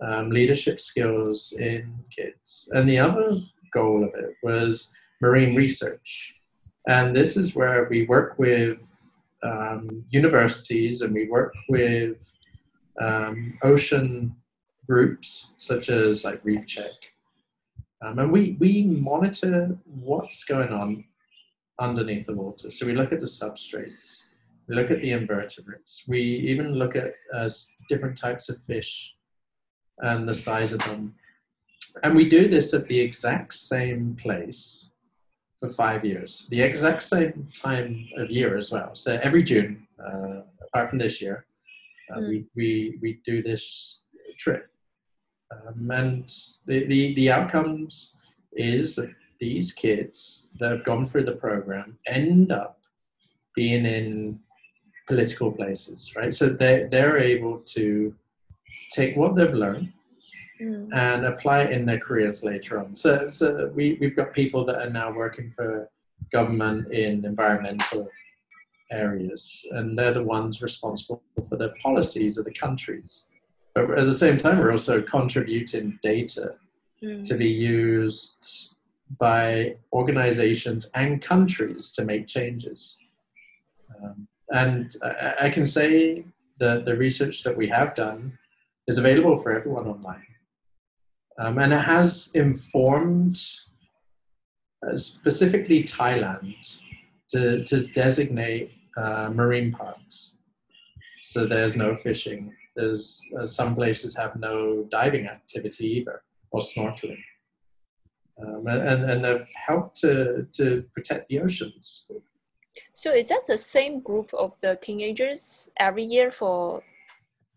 um, 0.02 0.30
leadership 0.30 0.80
skills 0.80 1.54
in 1.60 1.94
kids. 2.16 2.70
And 2.74 2.90
the 2.90 2.98
other 2.98 3.40
goal 3.74 4.04
of 4.04 4.14
it 4.16 4.36
was 4.44 4.94
marine 5.22 5.56
research. 5.56 6.34
And 6.88 7.16
this 7.16 7.38
is 7.38 7.56
where 7.56 7.88
we 7.90 8.06
work 8.08 8.38
with 8.38 8.80
um, 9.44 10.04
universities 10.10 11.02
and 11.02 11.14
we 11.14 11.30
work 11.30 11.54
with 11.70 12.18
um, 13.00 13.58
ocean 13.64 14.36
groups 14.88 15.54
such 15.58 15.90
as 15.90 16.24
like 16.24 16.42
Reef 16.44 16.66
Check. 16.66 16.92
Um, 18.02 18.20
and 18.20 18.32
we, 18.32 18.58
we 18.60 18.84
monitor 18.84 19.78
what's 19.86 20.44
going 20.44 20.70
on 20.70 21.06
underneath 21.80 22.26
the 22.26 22.36
water. 22.36 22.70
So 22.70 22.86
we 22.86 22.94
look 22.94 23.14
at 23.14 23.20
the 23.20 23.26
substrates, 23.26 24.28
we 24.68 24.76
look 24.76 24.92
at 24.92 25.02
the 25.02 25.12
invertebrates, 25.12 26.04
we 26.08 26.22
even 26.22 26.74
look 26.74 26.96
at 26.96 27.14
uh, 27.34 27.50
different 27.90 28.18
types 28.18 28.50
of 28.50 28.58
fish 28.68 29.14
and 30.00 30.28
the 30.28 30.36
size 30.36 30.74
of 30.74 30.80
them. 30.80 31.16
And 32.04 32.16
we 32.16 32.28
do 32.28 32.48
this 32.48 32.74
at 32.74 32.88
the 32.88 33.00
exact 33.00 33.54
same 33.54 34.18
place 34.20 34.90
for 35.60 35.70
five 35.70 36.04
years, 36.04 36.48
the 36.50 36.62
exact 36.62 37.04
same 37.04 37.48
time 37.56 38.10
of 38.18 38.30
year 38.30 38.58
as 38.58 38.72
well. 38.72 38.92
So 38.96 39.20
every 39.22 39.44
June, 39.44 39.88
uh, 40.04 40.42
apart 40.62 40.90
from 40.90 41.00
this 41.00 41.22
year, 41.22 41.46
uh, 42.12 42.20
mm. 42.20 42.30
we, 42.30 42.46
we, 42.56 43.00
we 43.02 43.20
do 43.26 43.42
this 43.42 44.02
trip. 44.38 44.70
Um, 45.52 45.90
and 45.92 46.28
the, 46.66 46.86
the, 46.88 47.14
the 47.16 47.32
outcomes 47.32 48.22
is 48.54 48.96
that 48.96 49.14
these 49.40 49.72
kids 49.72 50.52
that 50.60 50.72
have 50.72 50.86
gone 50.86 51.06
through 51.06 51.24
the 51.24 51.36
program 51.36 51.98
end 52.08 52.52
up 52.52 52.80
being 53.56 53.86
in 53.86 54.40
political 55.08 55.52
places, 55.52 56.14
right? 56.16 56.34
So 56.34 56.50
they, 56.50 56.88
they're 56.90 57.18
able 57.18 57.60
to 57.60 58.14
take 58.92 59.16
what 59.16 59.36
they've 59.36 59.54
learned 59.54 59.92
mm. 60.62 60.90
and 60.94 61.26
apply 61.26 61.64
it 61.64 61.72
in 61.72 61.86
their 61.86 62.00
careers 62.00 62.44
later 62.44 62.80
on. 62.80 62.96
So, 62.96 63.28
so 63.28 63.72
we, 63.76 63.98
we've 64.00 64.16
got 64.16 64.34
people 64.34 64.66
that 64.66 64.82
are 64.82 64.90
now 64.90 65.12
working 65.12 65.52
for 65.56 65.90
government 66.32 66.92
in 66.92 67.26
environmental 67.26 68.10
areas, 68.94 69.66
and 69.72 69.98
they're 69.98 70.14
the 70.14 70.24
ones 70.24 70.62
responsible 70.62 71.22
for 71.50 71.58
the 71.58 71.74
policies 71.82 72.38
of 72.38 72.46
the 72.46 72.54
countries. 72.54 73.30
But 73.76 73.92
at 73.92 74.06
the 74.06 74.14
same 74.14 74.38
time, 74.38 74.60
we're 74.60 74.72
also 74.72 75.02
contributing 75.02 76.00
data 76.04 76.56
mm. 77.04 77.24
to 77.24 77.34
be 77.36 77.48
used 77.48 78.76
by 79.20 79.76
organizations 79.92 80.90
and 80.96 81.22
countries 81.22 81.92
to 81.92 82.06
make 82.06 82.28
changes. 82.28 82.98
Um, 84.04 84.28
and 84.50 84.96
I, 85.04 85.36
I, 85.42 85.50
can 85.50 85.68
say 85.68 86.26
that 86.60 86.86
the 86.86 86.98
research 86.98 87.44
that 87.44 87.56
we 87.56 87.68
have 87.68 87.96
done 87.96 88.38
is 88.88 88.98
available 88.98 89.38
for 89.38 89.58
everyone 89.58 89.88
online. 89.88 90.26
Um, 91.38 91.58
and 91.58 91.74
it 91.74 91.82
has 91.82 92.32
informed 92.36 93.42
uh, 94.88 94.98
specifically 94.98 95.84
Thailand 95.84 96.80
to, 97.30 97.64
to 97.64 97.88
designate 97.88 98.72
uh, 98.98 99.30
marine 99.34 99.72
parks. 99.72 100.38
So 101.22 101.46
there's 101.46 101.76
no 101.76 101.96
fishing. 101.96 102.54
There's 102.76 103.22
uh, 103.40 103.46
some 103.46 103.76
places 103.76 104.16
have 104.18 104.36
no 104.36 104.88
diving 104.92 105.28
activity 105.28 105.88
either 105.98 106.24
or 106.52 106.62
snorkeling. 106.62 107.24
Um, 108.42 108.66
and, 108.66 109.10
and 109.10 109.26
have 109.26 109.48
helped 109.68 109.98
to, 109.98 110.48
to 110.54 110.84
protect 110.94 111.30
the 111.30 111.40
oceans. 111.40 112.10
So 112.94 113.12
is 113.12 113.30
that 113.30 113.44
the 113.48 113.58
same 113.58 114.00
group 114.02 114.34
of 114.34 114.54
the 114.62 114.76
teenagers 114.82 115.70
every 115.78 116.04
year 116.04 116.32
for 116.32 116.82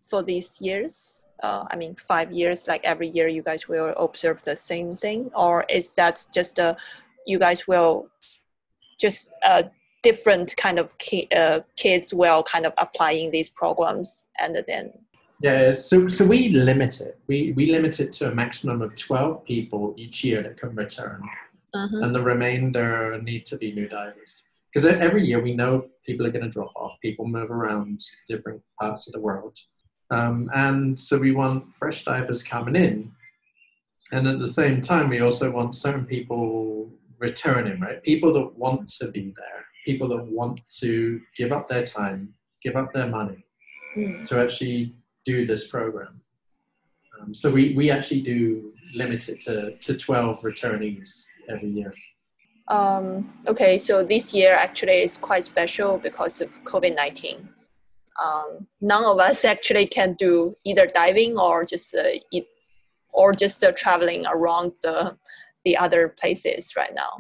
for 0.03 0.23
these 0.23 0.61
years? 0.61 1.25
uh, 1.43 1.65
I 1.71 1.77
mean, 1.77 1.95
five 1.97 2.33
years, 2.33 2.69
like 2.69 2.85
every 2.85 3.09
year 3.09 3.29
you 3.29 3.43
guys 3.43 3.69
will 3.69 3.95
observe 3.97 4.43
the 4.43 4.57
same 4.57 4.97
thing? 4.97 5.31
Or 5.35 5.65
is 5.69 5.95
that 5.97 6.27
just 6.33 6.59
uh, 6.59 6.75
you 7.27 7.39
guys 7.39 7.67
will 7.67 8.09
just 8.99 9.35
uh, 9.45 9.65
different 10.07 10.57
kind 10.57 10.79
of 10.79 10.97
ki- 10.99 11.29
uh, 11.35 11.61
kids 11.77 12.15
will 12.15 12.43
kind 12.43 12.65
of 12.65 12.73
applying 12.79 13.31
these 13.31 13.51
programs 13.51 14.29
and 14.39 14.53
then? 14.69 14.93
Yeah, 15.41 15.73
so, 15.73 16.09
so 16.09 16.25
we 16.25 16.49
limit 16.49 17.01
it. 17.01 17.19
We, 17.27 17.53
we 17.57 17.67
limit 17.77 18.01
it 18.01 18.13
to 18.15 18.31
a 18.31 18.35
maximum 18.35 18.83
of 18.83 18.95
12 18.95 19.45
people 19.45 19.95
each 19.97 20.23
year 20.25 20.43
that 20.43 20.59
can 20.61 20.75
return. 20.75 21.21
Uh-huh. 21.75 22.03
And 22.03 22.15
the 22.15 22.23
remainder 22.23 23.21
need 23.21 23.45
to 23.47 23.57
be 23.59 23.73
new 23.73 23.89
divers. 23.89 24.45
Because 24.69 24.87
every 24.87 25.25
year 25.27 25.43
we 25.43 25.55
know 25.55 25.89
people 26.07 26.27
are 26.27 26.31
going 26.31 26.45
to 26.45 26.51
drop 26.51 26.73
off, 26.77 27.01
people 27.03 27.27
move 27.27 27.51
around 27.51 28.01
different 28.29 28.63
parts 28.79 29.07
of 29.07 29.13
the 29.13 29.21
world. 29.21 29.57
Um, 30.11 30.49
and 30.55 30.99
so 30.99 31.19
we 31.19 31.33
want 31.33 31.75
fresh 31.75 32.05
divers 32.05 32.43
coming 32.43 32.77
in. 32.77 33.11
And 34.13 34.29
at 34.29 34.39
the 34.39 34.49
same 34.61 34.81
time, 34.81 35.11
we 35.11 35.21
also 35.21 35.51
want 35.51 35.75
certain 35.75 36.07
people 36.07 36.91
returning, 37.19 37.81
right? 37.81 38.03
People 38.03 38.33
that 38.35 38.57
want 38.57 38.89
to 39.01 39.09
be 39.09 39.35
there, 39.37 39.65
people 39.87 40.09
that 40.09 40.23
want 40.27 40.61
to 40.81 41.21
give 41.39 41.53
up 41.53 41.67
their 41.69 41.87
time, 41.87 42.35
give 42.63 42.77
up 42.77 42.93
their 42.93 43.07
money 43.07 43.47
mm. 43.97 44.29
to 44.29 44.39
actually 44.39 44.95
do 45.25 45.47
this 45.47 45.67
program. 45.69 46.21
Um, 47.19 47.33
so 47.33 47.51
we, 47.51 47.75
we 47.75 47.91
actually 47.91 48.21
do 48.21 48.73
limit 48.95 49.29
it 49.31 49.41
to, 49.43 49.77
to 49.79 49.97
12 49.97 50.41
returnees 50.43 51.25
every 51.49 51.71
year. 51.71 51.95
Um, 52.69 53.33
okay, 53.47 53.79
so 53.79 54.03
this 54.03 54.35
year 54.35 54.55
actually 54.55 55.03
is 55.03 55.17
quite 55.17 55.45
special 55.45 55.99
because 55.99 56.41
of 56.41 56.51
COVID 56.65 56.95
19 56.95 57.49
um, 58.25 58.67
none 58.81 59.05
of 59.05 59.19
us 59.19 59.45
actually 59.45 59.87
can 59.87 60.15
do 60.15 60.55
either 60.65 60.87
diving 60.87 61.39
or 61.39 61.65
just 61.65 61.95
uh, 61.95 62.19
eat, 62.33 62.47
or 63.13 63.33
just 63.33 63.63
uh, 63.65 63.73
traveling 63.73 64.25
around 64.27 64.73
the 64.83 65.17
the 65.65 65.77
other 65.77 66.09
places 66.09 66.75
right 66.77 66.95
now. 66.95 67.11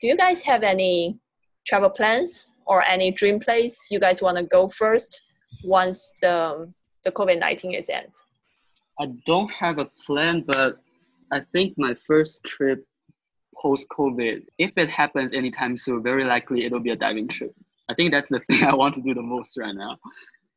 Do 0.00 0.06
you 0.06 0.16
guys 0.16 0.42
have 0.42 0.62
any 0.62 1.18
travel 1.66 1.90
plans 1.90 2.54
or 2.66 2.82
any 2.86 3.10
dream 3.10 3.38
place 3.38 3.88
you 3.90 4.00
guys 4.00 4.22
want 4.22 4.36
to 4.36 4.42
go 4.44 4.68
first 4.68 5.20
once 5.64 6.14
the 6.20 6.72
the 7.04 7.12
COVID 7.12 7.38
nineteen 7.38 7.74
is 7.74 7.88
end? 7.88 8.12
I 9.00 9.06
don't 9.26 9.50
have 9.50 9.78
a 9.78 9.86
plan, 10.06 10.44
but 10.46 10.78
I 11.32 11.40
think 11.40 11.74
my 11.78 11.94
first 11.94 12.44
trip 12.44 12.86
post 13.60 13.88
COVID, 13.88 14.44
if 14.58 14.72
it 14.76 14.90
happens 14.90 15.32
anytime 15.32 15.76
soon, 15.76 16.02
very 16.02 16.24
likely 16.24 16.64
it'll 16.64 16.80
be 16.80 16.90
a 16.90 16.96
diving 16.96 17.28
trip. 17.28 17.54
I 17.88 17.94
think 17.94 18.10
that's 18.10 18.28
the 18.28 18.40
thing 18.48 18.64
I 18.64 18.74
want 18.74 18.94
to 18.94 19.02
do 19.02 19.14
the 19.14 19.22
most 19.22 19.56
right 19.56 19.74
now. 19.74 19.96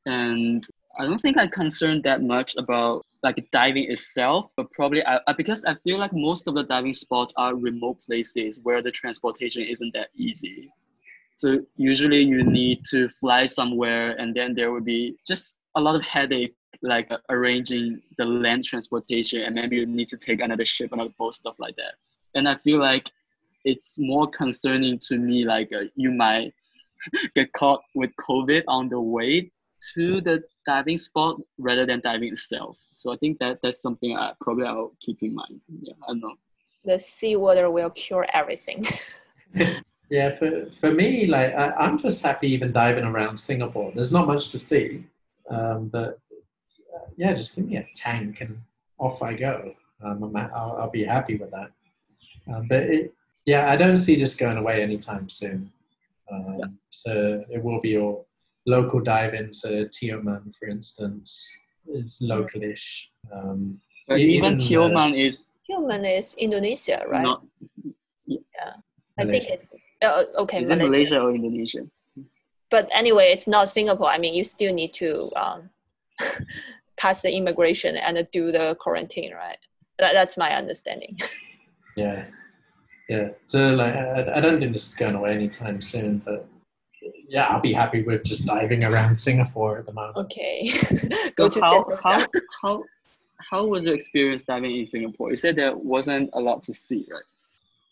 And 0.05 0.65
I 0.99 1.05
don't 1.05 1.17
think 1.17 1.39
I'm 1.39 1.49
concerned 1.49 2.03
that 2.03 2.21
much 2.21 2.55
about 2.57 3.05
like 3.23 3.45
diving 3.51 3.91
itself, 3.91 4.51
but 4.55 4.71
probably 4.71 5.03
I, 5.05 5.19
because 5.35 5.65
I 5.65 5.75
feel 5.83 5.97
like 5.97 6.13
most 6.13 6.47
of 6.47 6.53
the 6.53 6.63
diving 6.63 6.93
spots 6.93 7.33
are 7.37 7.55
remote 7.55 8.01
places 8.01 8.59
where 8.61 8.81
the 8.81 8.91
transportation 8.91 9.63
isn't 9.63 9.93
that 9.93 10.09
easy. 10.15 10.71
So 11.37 11.61
usually 11.75 12.21
you 12.21 12.43
need 12.43 12.85
to 12.91 13.09
fly 13.09 13.45
somewhere, 13.45 14.11
and 14.11 14.33
then 14.33 14.55
there 14.55 14.71
will 14.71 14.81
be 14.81 15.17
just 15.27 15.57
a 15.75 15.81
lot 15.81 15.95
of 15.95 16.01
headache, 16.03 16.55
like 16.81 17.11
uh, 17.11 17.17
arranging 17.29 18.01
the 18.17 18.25
land 18.25 18.63
transportation, 18.63 19.41
and 19.41 19.55
maybe 19.55 19.75
you 19.75 19.85
need 19.85 20.07
to 20.09 20.17
take 20.17 20.39
another 20.39 20.65
ship, 20.65 20.93
another 20.93 21.13
boat, 21.17 21.35
stuff 21.35 21.55
like 21.59 21.75
that. 21.75 21.95
And 22.35 22.47
I 22.47 22.55
feel 22.55 22.79
like 22.79 23.09
it's 23.65 23.95
more 23.97 24.27
concerning 24.27 24.99
to 24.99 25.17
me, 25.17 25.43
like 25.45 25.71
uh, 25.73 25.85
you 25.95 26.11
might 26.11 26.53
get 27.35 27.51
caught 27.53 27.81
with 27.95 28.11
COVID 28.27 28.63
on 28.67 28.87
the 28.87 28.99
way 28.99 29.51
to 29.93 30.21
the 30.21 30.43
diving 30.65 30.97
spot 30.97 31.37
rather 31.57 31.85
than 31.85 31.99
diving 31.99 32.33
itself. 32.33 32.77
So 32.95 33.11
I 33.11 33.17
think 33.17 33.39
that 33.39 33.59
that's 33.61 33.81
something 33.81 34.15
I 34.15 34.31
probably 34.41 34.65
I'll 34.65 34.93
keep 35.01 35.21
in 35.21 35.35
mind. 35.35 35.59
Yeah, 35.81 35.93
I 36.07 36.11
don't 36.11 36.21
know. 36.21 36.35
The 36.85 36.97
seawater 36.97 37.69
will 37.69 37.89
cure 37.89 38.25
everything. 38.33 38.85
yeah, 40.09 40.35
for, 40.35 40.67
for 40.71 40.91
me, 40.91 41.27
like 41.27 41.53
I, 41.53 41.87
am 41.87 41.97
just 41.97 42.23
happy 42.23 42.49
even 42.49 42.71
diving 42.71 43.05
around 43.05 43.39
Singapore. 43.39 43.91
There's 43.93 44.11
not 44.11 44.27
much 44.27 44.49
to 44.49 44.59
see, 44.59 45.03
um, 45.49 45.87
but 45.87 46.19
yeah, 47.17 47.33
just 47.33 47.55
give 47.55 47.65
me 47.67 47.77
a 47.77 47.87
tank 47.95 48.41
and 48.41 48.57
off 48.99 49.21
I 49.21 49.33
go. 49.33 49.73
Um, 50.03 50.23
I'm, 50.23 50.35
I'll, 50.35 50.77
I'll 50.79 50.89
be 50.89 51.03
happy 51.03 51.37
with 51.37 51.51
that. 51.51 51.71
Um, 52.53 52.67
but 52.67 52.83
it, 52.83 53.13
yeah, 53.45 53.71
I 53.71 53.75
don't 53.75 53.97
see 53.97 54.15
this 54.15 54.35
going 54.35 54.57
away 54.57 54.81
anytime 54.83 55.29
soon. 55.29 55.71
Um, 56.31 56.55
Yeah. 56.59 56.65
So 56.91 57.43
it 57.49 57.63
will 57.63 57.81
be 57.81 57.89
your 57.89 58.23
local 58.65 58.99
dive 58.99 59.33
into 59.33 59.89
Tioman, 59.91 60.53
for 60.55 60.67
instance, 60.67 61.51
is 61.87 62.19
localish. 62.21 63.07
Um, 63.31 63.79
But 64.07 64.19
Even, 64.19 64.59
even 64.59 64.59
uh, 64.59 64.63
Tioman 64.63 65.17
is 65.17 65.47
Human 65.67 66.05
is 66.05 66.35
Indonesia, 66.37 67.03
right? 67.07 67.23
not. 67.23 67.41
I 69.17 69.25
think 69.25 69.45
it's 69.47 69.69
uh, 70.09 70.41
okay. 70.41 70.61
Is 70.61 70.69
it 70.69 70.77
Malaysia. 70.77 70.89
Malaysia 70.89 71.19
or 71.21 71.35
Indonesia? 71.35 71.81
But 72.71 72.89
anyway, 72.93 73.31
it's 73.31 73.47
not 73.47 73.69
Singapore. 73.69 74.09
I 74.09 74.17
mean, 74.17 74.33
you 74.33 74.43
still 74.43 74.73
need 74.73 74.93
to 74.95 75.31
um, 75.35 75.69
pass 76.97 77.21
the 77.21 77.31
immigration 77.31 77.95
and 77.95 78.27
do 78.31 78.51
the 78.51 78.75
quarantine, 78.79 79.33
right? 79.33 79.57
That, 79.99 80.13
that's 80.13 80.37
my 80.37 80.55
understanding. 80.55 81.17
Yeah, 81.97 82.25
yeah. 83.07 83.29
So 83.47 83.69
like, 83.69 83.95
I, 83.95 84.35
I 84.35 84.41
don't 84.41 84.59
think 84.59 84.73
this 84.73 84.85
is 84.85 84.95
going 84.95 85.15
away 85.15 85.31
anytime 85.31 85.79
soon. 85.79 86.17
But 86.17 86.45
yeah, 87.29 87.45
I'll 87.45 87.61
be 87.61 87.71
happy 87.71 88.03
with 88.03 88.25
just 88.25 88.45
diving 88.45 88.83
around 88.83 89.15
Singapore 89.27 89.77
at 89.77 89.85
the 89.85 89.93
moment. 89.93 90.17
Okay. 90.17 90.67
So 91.29 91.47
Go 91.47 91.49
to 91.49 91.61
how 91.61 91.83
Sentosa. 91.85 92.03
how 92.03 92.27
how 92.61 92.83
how 93.37 93.65
was 93.65 93.85
your 93.85 93.95
experience 93.95 94.43
diving 94.43 94.75
in 94.75 94.85
Singapore? 94.85 95.29
You 95.29 95.37
said 95.37 95.55
there 95.55 95.73
wasn't 95.73 96.31
a 96.33 96.39
lot 96.41 96.63
to 96.63 96.73
see, 96.73 97.07
right? 97.09 97.23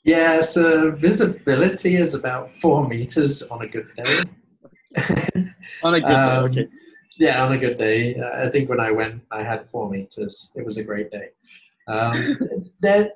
Yeah, 0.03 0.41
so 0.41 0.91
visibility 0.91 1.95
is 1.95 2.13
about 2.13 2.51
four 2.51 2.87
meters 2.87 3.41
on 3.43 3.61
a 3.61 3.67
good 3.67 3.93
day. 3.95 4.19
On 5.81 5.93
a 5.93 5.99
good 5.99 6.07
day, 6.07 6.13
Um, 6.13 6.45
okay. 6.45 6.67
yeah, 7.17 7.43
on 7.43 7.53
a 7.53 7.57
good 7.57 7.77
day. 7.77 8.15
I 8.15 8.49
think 8.49 8.69
when 8.69 8.79
I 8.79 8.91
went, 8.91 9.21
I 9.31 9.43
had 9.43 9.65
four 9.65 9.89
meters. 9.89 10.51
It 10.55 10.65
was 10.65 10.77
a 10.77 10.83
great 10.83 11.09
day. 11.11 11.29
Um, 11.87 12.37
there, 12.79 13.11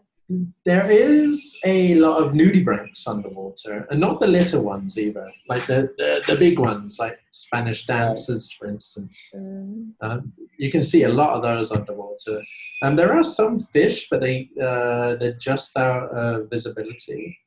there 0.66 0.90
is 0.92 1.58
a 1.64 1.96
lot 1.96 2.22
of 2.22 2.34
nudibranchs 2.34 3.08
underwater, 3.08 3.88
and 3.90 4.00
not 4.00 4.20
the 4.20 4.28
little 4.28 4.62
ones 4.62 5.00
either. 5.00 5.32
Like 5.48 5.66
the, 5.66 5.94
the, 5.98 6.24
the 6.28 6.36
big 6.36 6.60
ones, 6.60 6.98
like 7.00 7.20
Spanish 7.32 7.86
dancers, 7.86 8.52
for 8.52 8.68
instance. 8.68 9.32
Um, 9.36 10.34
you 10.58 10.70
can 10.70 10.84
see 10.84 11.04
a 11.04 11.10
lot 11.10 11.36
of 11.36 11.44
those 11.44 11.72
underwater. 11.72 12.44
Um, 12.84 12.96
there 12.96 13.14
are 13.14 13.24
some 13.24 13.60
fish, 13.60 14.08
but 14.10 14.22
they 14.22 14.50
uh, 14.62 15.16
they're 15.16 15.38
just 15.40 15.78
out 15.78 16.10
of 16.10 16.50
visibility. 16.50 17.38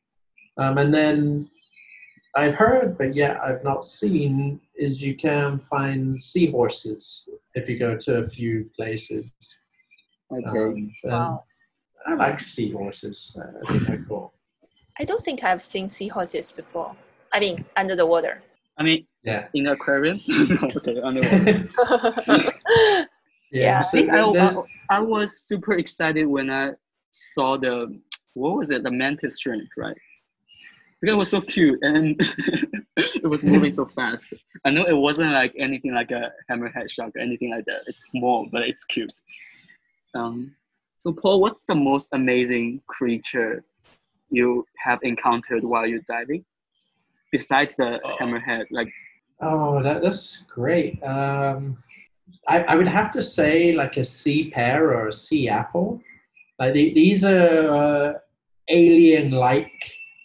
Um, 0.57 0.79
and 0.79 0.93
then 0.93 1.51
I've 2.35 2.55
heard, 2.55 2.97
but 2.97 3.15
yeah, 3.15 3.39
I've 3.43 3.65
not 3.65 3.85
seen, 3.85 4.61
is 4.75 5.03
you 5.03 5.17
can 5.17 5.59
find 5.59 6.21
seahorses 6.21 7.29
if 7.55 7.69
you 7.69 7.79
go 7.79 7.97
to 7.97 8.19
a 8.19 8.29
few 8.29 8.71
places. 8.77 9.35
Okay. 10.33 10.59
Um, 10.59 10.93
wow. 11.05 11.45
I 12.07 12.15
like 12.15 12.41
seahorses. 12.41 13.37
Uh, 13.39 13.43
I 13.67 13.73
think 13.73 13.87
they're 13.87 14.05
cool. 14.09 14.33
I 14.99 15.05
don't 15.05 15.23
think 15.23 15.45
I've 15.45 15.63
seen 15.63 15.89
seahorses 15.89 16.51
before. 16.51 16.95
I 17.33 17.41
mean, 17.41 17.65
under 17.77 17.95
the 17.97 18.07
water. 18.07 18.43
I 18.79 18.83
mean, 18.83 19.07
Yeah. 19.23 19.49
in 19.55 19.65
the 19.65 19.73
aquarium. 19.73 20.21
okay, 20.63 21.01
underwater. 21.01 21.69
Yeah. 23.53 23.81
I 23.81 23.83
so 23.83 23.91
think 23.91 24.11
I, 24.11 24.21
I, 24.21 24.63
I 24.91 25.01
was 25.01 25.41
super 25.43 25.73
excited 25.75 26.27
when 26.27 26.51
I 26.51 26.71
saw 27.11 27.57
the 27.59 27.99
what 28.35 28.57
was 28.57 28.71
it 28.71 28.85
the 28.85 28.91
mantis 28.91 29.41
shrimp 29.41 29.69
right 29.77 29.97
because 31.01 31.15
it 31.15 31.19
was 31.19 31.31
so 31.31 31.41
cute 31.41 31.79
and 31.83 32.15
it 32.97 33.27
was 33.29 33.45
moving 33.45 33.71
so 33.71 33.85
fast 33.87 34.33
I 34.65 34.71
know 34.71 34.85
it 34.85 34.97
wasn't 34.97 35.33
like 35.33 35.53
anything 35.59 35.93
like 35.93 36.13
a 36.13 36.31
hammerhead 36.49 36.89
shark 36.89 37.17
or 37.17 37.19
anything 37.21 37.51
like 37.51 37.65
that 37.65 37.83
it's 37.89 38.11
small 38.11 38.49
but 38.53 38.63
it's 38.63 38.85
cute 38.85 39.13
um 40.15 40.55
so 41.01 41.13
Paul 41.13 41.41
what's 41.41 41.65
the 41.65 41.75
most 41.75 42.09
amazing 42.13 42.67
creature 42.87 43.65
you 44.31 44.65
have 44.87 45.01
encountered 45.03 45.65
while 45.65 45.87
you're 45.87 46.07
diving 46.07 46.45
besides 47.33 47.73
the 47.77 47.91
Oh. 48.05 48.17
hammerhead 48.21 48.67
like 48.71 48.91
Oh, 49.43 49.83
that, 49.83 50.03
that's 50.03 50.45
great. 50.53 51.03
Um, 51.03 51.83
I, 52.47 52.63
I 52.65 52.75
would 52.75 52.87
have 52.89 53.11
to 53.13 53.23
say 53.23 53.73
like 53.73 53.97
a 53.97 54.05
sea 54.05 54.51
pear 54.51 54.93
or 54.93 55.09
a 55.09 55.13
sea 55.13 55.49
apple. 55.49 56.01
Like 56.59 56.75
the, 56.75 56.93
these 56.93 57.25
are 57.25 57.75
uh, 57.75 58.13
alien-like 58.69 59.73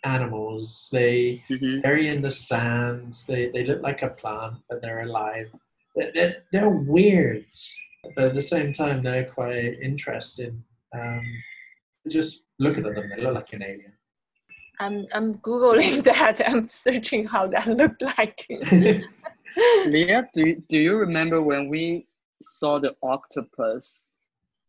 animals. 0.03 0.89
They 0.91 1.41
mhm. 1.49 1.81
bury 1.81 2.09
in 2.09 2.21
the 2.21 2.31
sands. 2.31 3.25
They, 3.25 3.49
they 3.51 3.63
look 3.65 3.81
like 3.81 4.01
a 4.01 4.09
plant, 4.09 4.55
but 4.69 4.81
they're 4.81 5.03
alive. 5.03 5.49
They're, 5.95 6.11
they're, 6.13 6.35
they're 6.51 6.69
weird, 6.69 7.45
but 8.15 8.25
at 8.25 8.35
the 8.35 8.41
same 8.41 8.73
time, 8.73 9.03
they're 9.03 9.25
quite 9.25 9.79
interesting. 9.81 10.63
Um, 10.93 11.23
just 12.09 12.43
look 12.59 12.77
at 12.77 12.83
them; 12.83 13.09
they 13.15 13.21
look 13.23 13.35
like 13.35 13.53
an 13.53 13.63
alien. 13.63 13.93
I'm 14.79 15.05
I'm 15.13 15.35
googling 15.35 16.03
that. 16.11 16.41
I'm 16.47 16.67
searching 16.67 17.25
how 17.27 17.47
that 17.47 17.67
looked 17.67 18.01
like. 18.01 18.45
Leah, 19.87 20.27
do 20.33 20.47
you, 20.47 20.63
do 20.67 20.77
you 20.77 20.95
remember 20.97 21.41
when 21.41 21.69
we 21.69 22.07
saw 22.41 22.79
the 22.79 22.95
octopus? 23.01 24.15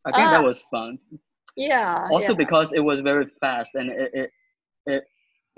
I 0.05 0.12
think 0.12 0.29
Ah. 0.29 0.31
that 0.33 0.44
was 0.44 0.62
fun. 0.70 0.99
yeah. 1.57 2.07
Also 2.12 2.33
yeah. 2.33 2.37
because 2.44 2.72
it 2.72 2.81
was 2.81 3.01
very 3.01 3.27
fast 3.40 3.75
and 3.75 3.90
it, 3.90 4.31
it 4.87 5.05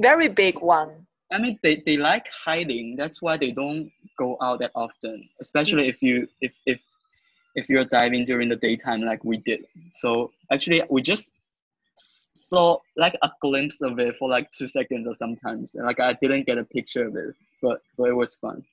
very 0.01 0.29
big 0.29 0.59
one. 0.61 1.07
I 1.31 1.39
mean 1.39 1.59
they, 1.63 1.83
they 1.85 1.97
like 1.99 2.25
hiding. 2.47 2.97
That's 2.97 3.21
why 3.21 3.37
they 3.37 3.51
don't 3.51 3.91
go 4.19 4.39
out 4.41 4.61
that 4.61 4.71
often. 4.75 5.29
Especially 5.41 5.89
if 5.89 6.01
you 6.01 6.27
if 6.41 6.53
if 6.65 6.81
if 7.59 7.69
you're 7.69 7.85
diving 7.85 8.25
during 8.25 8.49
the 8.49 8.57
daytime 8.69 9.03
like 9.11 9.23
we 9.25 9.37
did. 9.39 9.61
So 9.95 10.31
actually 10.53 10.83
we 10.89 11.03
just 11.03 11.33
saw 11.97 12.79
like 12.97 13.17
a 13.23 13.31
glimpse 13.43 13.81
of 13.83 13.99
it 13.99 14.17
for 14.19 14.29
like 14.29 14.51
two 14.51 14.67
seconds 14.67 15.07
or 15.07 15.15
sometimes. 15.15 15.75
And 15.75 15.85
like 15.85 16.01
I 16.01 16.13
didn't 16.23 16.47
get 16.47 16.59
a 16.59 16.65
picture 16.65 17.07
of 17.09 17.17
it, 17.17 17.35
but 17.63 17.79
but 17.97 18.09
it 18.13 18.17
was 18.23 18.35
fun. 18.35 18.65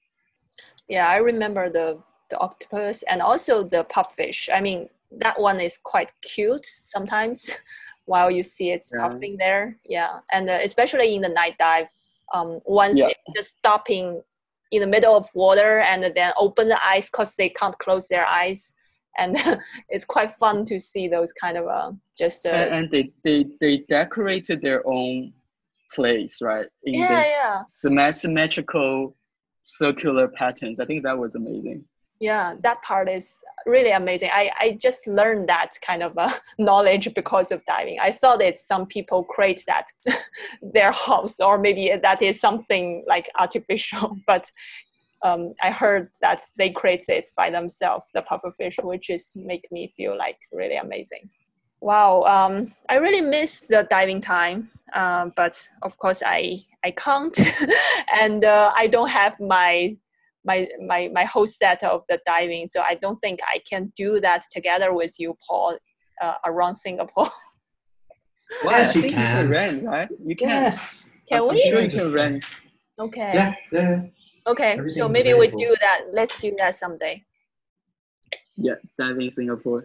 Yeah, 0.88 1.10
I 1.10 1.18
remember 1.18 1.70
the 1.70 1.88
the 2.30 2.38
octopus 2.40 3.04
and 3.04 3.22
also 3.22 3.64
the 3.64 3.84
pufferfish. 3.86 4.50
I 4.54 4.62
mean, 4.62 4.90
that 5.12 5.40
one 5.40 5.60
is 5.60 5.78
quite 5.78 6.12
cute 6.22 6.66
sometimes 6.66 7.40
while 8.06 8.30
you 8.32 8.44
see 8.44 8.72
it's 8.72 8.92
Yeah. 8.94 9.02
puffing 9.08 9.38
there. 9.38 9.78
Yeah, 9.98 10.20
and 10.32 10.50
uh, 10.50 10.60
especially 10.64 11.16
in 11.16 11.22
the 11.22 11.34
night 11.42 11.58
dive, 11.58 11.88
um, 12.34 12.60
once 12.66 12.98
Yeah. 12.98 13.08
it's 13.10 13.36
just 13.36 13.58
stopping 13.58 14.22
in 14.76 14.82
the 14.82 14.88
middle 14.88 15.16
of 15.16 15.30
water 15.34 15.80
and 15.80 16.04
then 16.04 16.34
open 16.38 16.68
the 16.70 16.86
eyes 16.86 17.08
because 17.10 17.36
they 17.36 17.50
can't 17.50 17.78
close 17.80 18.08
their 18.08 18.26
eyes, 18.26 18.74
and 19.18 19.38
it's 19.90 20.06
quite 20.06 20.32
fun 20.32 20.66
to 20.66 20.80
see 20.80 21.08
those 21.08 21.32
kind 21.34 21.58
of 21.58 21.68
uh, 21.68 21.92
just 22.18 22.46
uh, 22.46 22.50
and, 22.50 22.76
and 22.76 22.92
they, 22.92 23.12
they 23.24 23.46
they 23.62 23.78
decorated 23.90 24.62
their 24.62 24.82
own 24.88 25.34
place 25.94 26.42
right 26.42 26.68
in 26.84 26.96
Yeah, 26.96 27.08
this 27.08 27.28
yeah. 27.28 27.62
symmetrical 28.12 29.16
circular 29.64 30.28
patterns. 30.28 30.80
I 30.80 30.86
think 30.86 31.04
that 31.04 31.18
was 31.18 31.36
amazing 31.36 31.86
yeah 32.20 32.56
that 32.62 32.82
part 32.82 33.10
is 33.10 33.40
really 33.66 33.92
amazing. 33.92 34.30
I, 34.32 34.52
I 34.60 34.78
just 34.80 35.08
learned 35.08 35.50
that 35.50 35.72
kind 35.82 36.04
of 36.04 36.18
uh, 36.18 36.32
knowledge 36.58 37.14
because 37.14 37.52
of 37.52 37.66
diving. 37.66 37.98
I 38.00 38.12
thought 38.12 38.40
that 38.40 38.58
some 38.58 38.86
people 38.86 39.24
create 39.24 39.64
that 39.68 39.88
their 40.62 40.92
house 40.92 41.40
or 41.40 41.58
maybe 41.58 41.92
that 42.02 42.22
is 42.22 42.40
something 42.40 43.04
like 43.08 43.30
artificial 43.40 44.18
but 44.28 44.52
um, 45.24 45.54
i 45.62 45.72
heard 45.72 46.10
that 46.22 46.42
they 46.58 46.70
create 46.70 47.06
it 47.08 47.32
by 47.36 47.50
themselves 47.50 48.06
the 48.14 48.22
pufferfish 48.22 48.84
which 48.84 49.10
is 49.10 49.32
make 49.36 49.66
me 49.72 49.92
feel 49.96 50.16
like 50.18 50.38
really 50.52 50.76
amazing. 50.76 51.30
Wow 51.82 52.24
um, 52.24 52.74
i 52.90 52.96
really 52.96 53.22
miss 53.22 53.62
the 53.68 53.88
diving 53.90 54.22
time 54.22 54.70
um, 54.94 55.34
but 55.36 55.68
of 55.82 55.98
course 55.98 56.22
i 56.26 56.60
i 56.84 56.92
can't. 56.92 57.38
And 58.14 58.46
uh, 58.46 58.72
i 58.76 58.88
don't 58.88 59.10
have 59.10 59.40
my 59.40 59.98
my 60.46 60.68
my 60.86 61.10
my 61.14 61.24
whole 61.26 61.48
set 61.48 61.84
of 61.84 62.04
the 62.10 62.20
diving. 62.26 62.68
So 62.68 62.82
I 62.82 62.96
don't 62.96 63.18
think 63.20 63.40
I 63.44 63.60
can 63.70 63.92
do 63.98 64.20
that 64.22 64.44
together 64.52 64.94
with 64.94 65.16
you, 65.20 65.36
Paul, 65.46 65.78
uh, 66.22 66.36
around 66.46 66.76
Singapore. 66.76 67.30
Wow, 68.64 68.78
Yes, 68.78 68.96
you 68.96 69.02
think 69.02 69.14
you 69.14 69.20
can. 69.20 69.36
can 69.38 69.50
rent 69.50 69.84
right 69.84 70.10
you 70.24 70.36
can 70.36 70.48
Yes. 70.50 71.10
Can 71.28 71.42
I'm 71.42 71.50
we? 71.50 71.62
sure 71.68 71.82
you 71.82 71.90
can 71.90 72.14
rent 72.14 72.46
Okay. 73.00 73.32
Yeah, 73.34 73.56
yeah. 73.72 74.02
Okay. 74.48 74.76
So 74.76 74.80
Everything's 74.80 75.12
maybe 75.12 75.34
we 75.34 75.48
do 75.48 75.76
that. 75.82 76.02
Let's 76.14 76.36
do 76.38 76.54
that 76.60 76.76
someday. 76.76 77.24
yeah 78.58 78.76
diving 78.98 79.30
singapore 79.32 79.80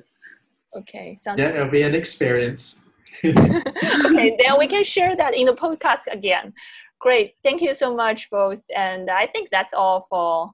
Okay. 0.76 1.16
Sounds 1.16 1.38
Yeah, 1.40 1.50
it'll 1.50 1.68
be 1.70 1.82
an 1.82 1.94
experience. 1.94 2.82
okay, 3.24 4.36
then 4.38 4.52
we 4.58 4.66
can 4.68 4.84
share 4.84 5.16
that 5.16 5.34
in 5.34 5.46
the 5.46 5.52
podcast 5.52 6.06
again. 6.12 6.52
Great. 7.00 7.34
Thank 7.42 7.62
you 7.62 7.74
so 7.74 7.94
much, 7.94 8.28
both. 8.30 8.60
And 8.74 9.10
I 9.10 9.26
think 9.26 9.48
that's 9.50 9.72
all 9.72 10.06
for 10.08 10.50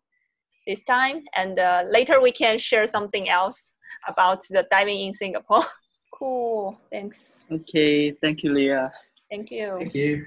this 0.66 0.82
time. 0.84 1.24
And 1.34 1.58
uh, 1.58 1.84
later 1.90 2.20
we 2.20 2.32
can 2.32 2.58
share 2.58 2.86
something 2.86 3.28
else 3.28 3.74
about 4.08 4.42
the 4.48 4.66
diving 4.70 5.00
in 5.00 5.12
Singapore. 5.12 5.64
cool. 6.14 6.78
Thanks. 6.90 7.44
okay 7.52 8.10
thank 8.22 8.42
you 8.42 8.50
leah 8.54 8.90
Thank 9.30 9.50
you. 9.50 9.76
Thank 9.78 9.94
you. 9.94 10.26